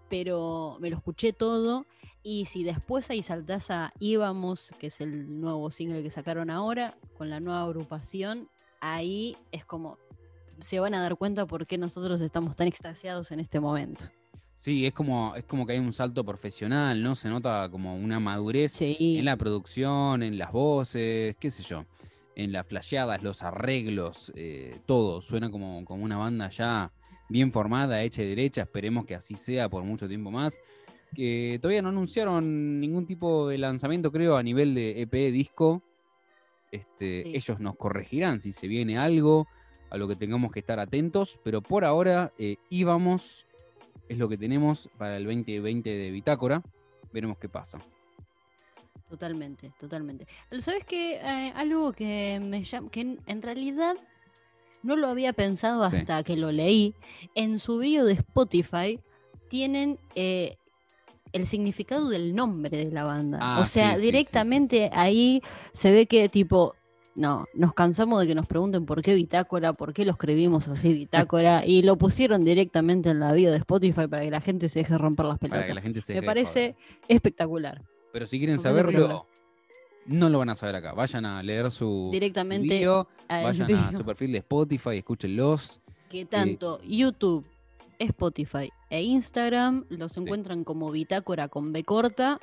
[0.08, 1.86] pero me lo escuché todo
[2.22, 6.94] y si después ahí saltás a Íbamos, que es el nuevo single que sacaron ahora,
[7.16, 8.48] con la nueva agrupación,
[8.80, 9.98] ahí es como
[10.60, 14.04] se van a dar cuenta por qué nosotros estamos tan extasiados en este momento.
[14.56, 17.14] Sí, es como, es como que hay un salto profesional, ¿no?
[17.14, 21.84] Se nota como una madurez Sí, en la producción, en las voces, qué sé yo,
[22.36, 25.22] en las flasheadas, los arreglos, eh, todo.
[25.22, 26.92] Suena como, como una banda ya
[27.28, 28.62] bien formada, hecha y derecha.
[28.62, 30.60] Esperemos que así sea por mucho tiempo más.
[31.14, 35.82] Que todavía no anunciaron ningún tipo de lanzamiento, creo, a nivel de EP disco.
[36.72, 37.32] Este, Sí.
[37.36, 39.46] Ellos nos corregirán si se viene algo
[39.90, 43.46] a lo que tengamos que estar atentos, pero por ahora eh, íbamos,
[44.08, 46.62] es lo que tenemos para el 2020 de Bitácora.
[47.12, 47.78] Veremos qué pasa.
[49.08, 50.26] Totalmente, totalmente.
[50.60, 51.16] ¿Sabes qué?
[51.16, 53.94] Eh, algo que me llama, que en, en realidad
[54.82, 55.96] no lo había pensado Sí.
[55.96, 56.94] hasta que lo leí.
[57.34, 59.00] En su bio de Spotify
[59.48, 60.56] tienen eh,
[61.32, 63.38] el significado del nombre de la banda.
[63.40, 65.42] Ah, o sea, sí, directamente sí, ahí
[65.72, 66.74] se ve que tipo,
[67.14, 70.92] no, nos cansamos de que nos pregunten por qué bitácora, por qué lo escribimos así
[70.92, 74.80] bitácora, y lo pusieron directamente en la bio de Spotify para que la gente se
[74.80, 75.66] deje romper las Para pelotas.
[75.68, 76.76] que la gente se Me deje parece joder.
[77.08, 77.82] espectacular.
[78.14, 79.26] Pero si quieren saberlo,
[80.06, 80.92] no lo van a saber acá.
[80.92, 85.80] Vayan a leer su Directamente video, vayan a su perfil de Spotify, escúchenlos.
[86.08, 87.44] que tanto YouTube,
[87.98, 92.38] Spotify e Instagram los encuentran como Bitácora con B corta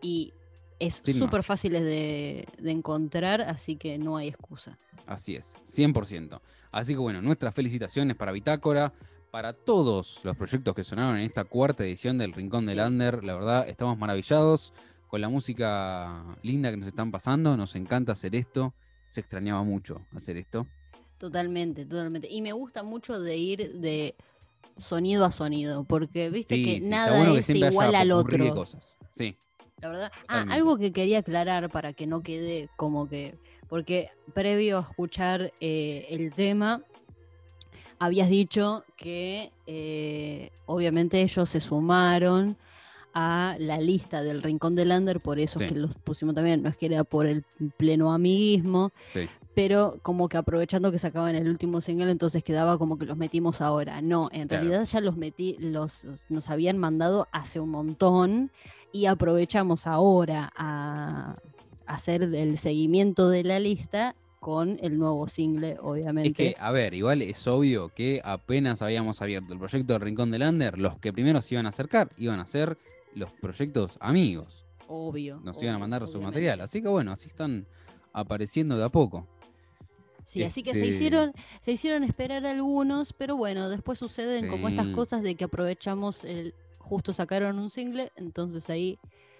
[0.00, 0.32] y
[0.78, 1.46] es súper más.
[1.46, 4.78] fáciles de, de encontrar, así que no hay excusa.
[5.06, 6.40] Así es, 100%.
[6.70, 8.94] Así que bueno, nuestras felicitaciones para Bitácora,
[9.30, 12.84] para todos los proyectos que sonaron en esta cuarta edición del Rincón del Sí.
[12.84, 13.22] Under.
[13.22, 14.72] La verdad, estamos maravillados
[15.12, 17.54] con la música linda que nos están pasando.
[17.54, 18.72] Nos encanta hacer esto.
[19.10, 20.66] Se extrañaba mucho hacer esto.
[21.18, 22.28] Totalmente, totalmente.
[22.30, 24.14] Y me gusta mucho de ir de
[24.78, 28.54] sonido a sonido, porque viste Sí, que sí, nada bueno es igual al otro.
[28.54, 28.96] cosas.
[29.12, 29.36] Sí,
[29.82, 30.12] La verdad.
[30.28, 33.36] Ah, algo que quería aclarar para que no quede como que.
[33.68, 36.80] Porque previo a escuchar eh, el tema,
[37.98, 42.56] habías dicho que eh, obviamente ellos se sumaron
[43.14, 46.68] a la lista del Rincón del Lander, por eso es que los pusimos también, no
[46.68, 47.44] es que era por el
[47.76, 49.28] pleno amiguismo, Sí.
[49.54, 53.60] pero como que aprovechando que sacaban el último single, entonces quedaba como que los metimos
[53.60, 54.00] ahora.
[54.00, 54.64] No, en Claro.
[54.64, 58.50] realidad ya los metí, los nos habían mandado hace un montón
[58.92, 61.36] y aprovechamos ahora a
[61.86, 66.32] hacer el seguimiento de la lista con el nuevo single, Es obviamente.
[66.34, 70.40] que, a ver, igual es obvio que apenas habíamos abierto el proyecto del Rincón del
[70.40, 72.76] Lander, los que primero se iban a acercar iban a ser
[73.14, 74.64] los proyectos amigos.
[74.88, 75.40] obvio.
[75.42, 76.60] Nos iban a mandar su material.
[76.60, 77.66] Así que bueno, así están
[78.12, 79.26] apareciendo de a poco.
[80.26, 81.32] Sí, así que se Este- hicieron,
[81.62, 86.54] se hicieron esperar algunos, pero bueno, después suceden como estas cosas de que aprovechamos el,
[86.78, 88.98] justo sacaron un single, entonces ahí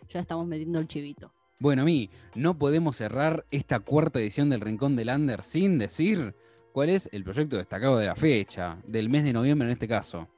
[0.08, 1.32] ya estamos metiendo el chivito.
[1.58, 6.34] Bueno, a mí, no podemos cerrar esta cuarta edición del Rincón del Lander sin decir
[6.72, 10.28] cuál es el proyecto destacado de la fecha, del mes de noviembre en este caso.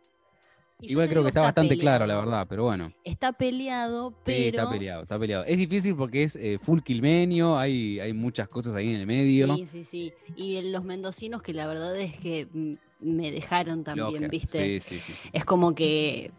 [0.86, 2.30] Y Igual creo que está bastante claro, la peleado.
[2.30, 2.92] verdad, pero bueno.
[3.04, 4.58] Está peleado, Sí, pero.
[4.58, 5.44] está peleado, está peleado.
[5.44, 9.56] Es difícil porque es eh, full quilmenio, hay, hay muchas cosas ahí en el medio.
[9.56, 10.12] Sí, sí, sí.
[10.36, 14.28] Y los mendocinos que la verdad es que mm, me dejaron también.
[14.30, 14.80] ¿viste?
[14.80, 15.28] Sí, sí, sí, sí.
[15.32, 16.30] Es como que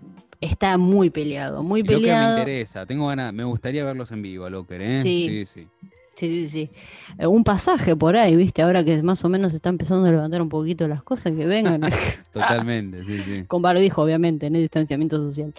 [0.41, 2.37] está muy peleado, muy Y Locker me peleado.
[2.39, 5.01] interesa, tengo ganas, me gustaría verlos en vivo, Locker, ¿eh?
[5.01, 5.45] Sí.
[5.45, 5.45] sí.
[5.45, 5.67] sí.
[6.15, 6.71] Sí, sí, sí.
[7.17, 8.61] Eh, Un pasaje por ahí, ¿viste?
[8.61, 11.45] Ahora que más o menos se está empezando a levantar un poquito las cosas, que
[11.45, 11.81] vengan.
[12.33, 13.43] Totalmente, sí, sí.
[13.47, 15.53] Con barbijo, obviamente, en el distanciamiento social.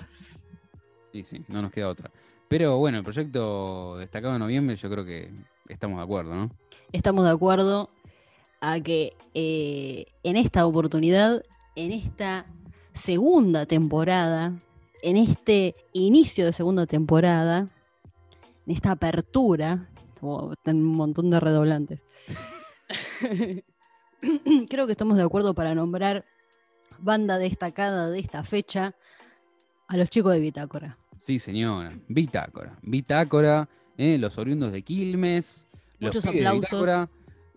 [1.13, 2.11] Sí, sí, no nos queda otra.
[2.49, 5.31] Pero bueno, el proyecto destacado en noviembre, yo creo que
[5.69, 6.51] estamos de acuerdo, ¿no?
[6.93, 7.91] Estamos de acuerdo
[8.61, 11.43] a que eh, en esta oportunidad,
[11.75, 12.47] en esta
[12.95, 14.55] segunda temporada,
[15.03, 17.69] en este inicio de segunda temporada,
[18.67, 19.89] en esta apertura,
[20.53, 22.01] están un montón de redoblantes.
[24.69, 26.25] Creo que estamos de acuerdo para nombrar
[26.99, 28.95] banda destacada de esta fecha
[29.89, 30.99] a los chicos de Bitácora.
[31.19, 31.91] Sí, señora.
[32.09, 32.79] Bitácora.
[32.83, 34.19] Bitácora, ¿eh?
[34.19, 35.69] los oriundos de Quilmes.
[35.99, 36.63] los Muchos de aplausos.
[36.71, 37.09] Bitácora,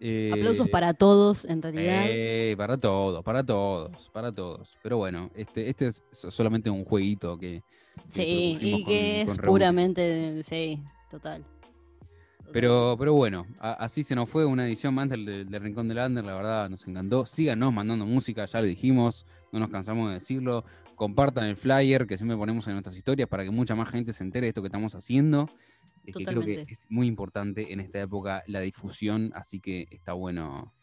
[0.01, 2.05] eh, Aplausos para todos, en realidad.
[2.07, 4.77] eh, para todos, para todos, para todos.
[4.83, 7.63] Pero bueno, este, este es so- solamente un jueguito que.
[8.05, 10.81] que Sí, y que con- es con puramente, sí,
[11.11, 11.43] total.
[12.51, 15.97] Pero, pero bueno, a- así se nos fue una edición más del, del- Rincón del
[15.97, 17.25] Lander, la verdad nos encantó.
[17.25, 20.63] Síganos mandando música, ya lo dijimos, no nos cansamos de decirlo.
[20.95, 24.23] Compartan el flyer que siempre ponemos en nuestras historias para que mucha más gente se
[24.23, 25.47] entere de esto que estamos haciendo.
[26.05, 30.13] Es que creo que es muy importante en esta época la difusión, así que está
[30.13, 30.73] bueno.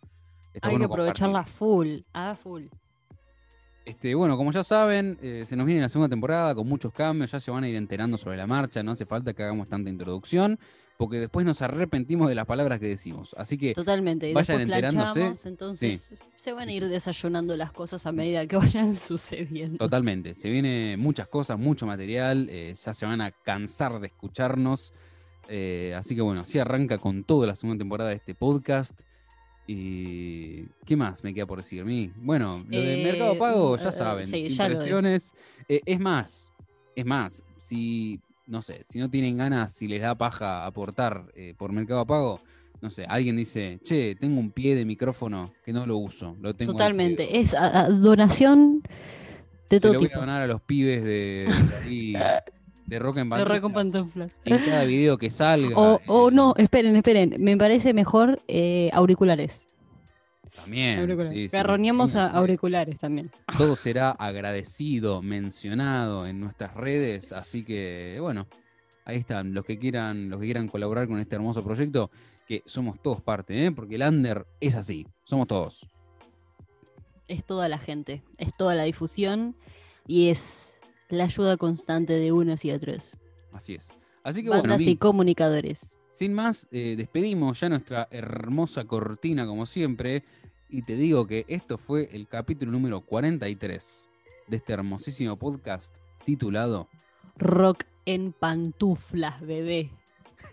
[0.54, 1.54] está Hay que aprovecharla compartir.
[1.58, 2.62] full, a full.
[3.84, 7.30] Este, bueno, como ya saben, eh, se nos viene la segunda temporada con muchos cambios,
[7.30, 9.88] ya se van a ir enterando sobre la marcha, no hace falta que hagamos tanta
[9.90, 10.58] introducción,
[10.98, 13.34] porque después nos arrepentimos de las palabras que decimos.
[13.38, 14.30] Así que Totalmente.
[14.30, 15.48] Y vayan enterándose.
[15.48, 19.78] entonces se van a ir desayunando las cosas a medida que vayan sucediendo.
[19.78, 24.92] Totalmente, se viene muchas cosas, mucho material, eh, ya se van a cansar de escucharnos.
[25.48, 29.02] eh, así que bueno, así arranca con toda la segunda temporada de este podcast.
[29.68, 31.84] Y ¿qué más me queda por decir?
[31.84, 32.12] mí?
[32.16, 34.68] Bueno, lo del Eh, Mercado Pago, ya eh, saben, sí, sin ya.
[35.68, 36.52] Eh, es más,
[36.94, 41.54] es más, si, no sé, si no tienen ganas, si les da paja aportar eh,
[41.56, 42.40] por Mercado Pago,
[42.80, 46.54] no sé, alguien dice, che, tengo un pie de micrófono que no lo uso, lo
[46.54, 47.26] tengo al Totalmente.
[47.26, 47.40] pedo".
[47.40, 48.82] Es a- a donación
[49.70, 50.18] de Se todo lo voy tipo.
[50.18, 52.12] a donar a los pibes de, de ahí,
[52.86, 53.72] de Rock en De Rock en Pantuflas.
[53.72, 54.30] Pantuflas.
[54.44, 55.76] En cada video que salga.
[55.76, 57.34] O, o eh, no, esperen, esperen.
[57.38, 59.65] Me parece mejor eh, auriculares.
[60.56, 60.98] También.
[60.98, 61.32] Auriculares.
[61.32, 63.30] sí, sí, Garroneamos a auriculares también.
[63.56, 67.32] Todo será agradecido, mencionado en nuestras redes.
[67.32, 68.46] Así que, bueno,
[69.04, 69.54] ahí están.
[69.54, 72.10] Los que quieran, los que quieran colaborar con este hermoso proyecto,
[72.46, 73.72] que somos todos parte, ¿eh?
[73.72, 75.06] porque el under es así.
[75.24, 75.86] Somos todos.
[77.28, 79.56] Es toda la gente, es toda la difusión
[80.06, 80.74] y es
[81.08, 83.16] la ayuda constante de unos y otros.
[83.52, 83.92] Así es.
[84.22, 85.98] Así que bueno, Bandas Mi, y comunicadores.
[86.12, 90.24] sin más, eh, despedimos ya nuestra hermosa cortina como siempre.
[90.68, 94.08] Y te digo que esto fue el capítulo número 43
[94.48, 96.88] de este hermosísimo podcast titulado
[97.36, 99.90] Rock en pantuflas, bebé.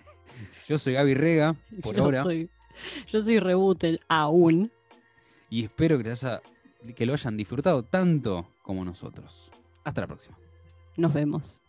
[0.67, 2.49] Yo soy Gaby Rega, por yo ahora, Soy,
[3.07, 4.71] yo soy Rebootel aún.
[5.49, 6.41] y espero que, haya-
[6.95, 9.51] que lo hayan disfrutado tanto como nosotros.
[9.83, 10.37] Hasta la próxima.
[10.97, 11.61] Nos vemos.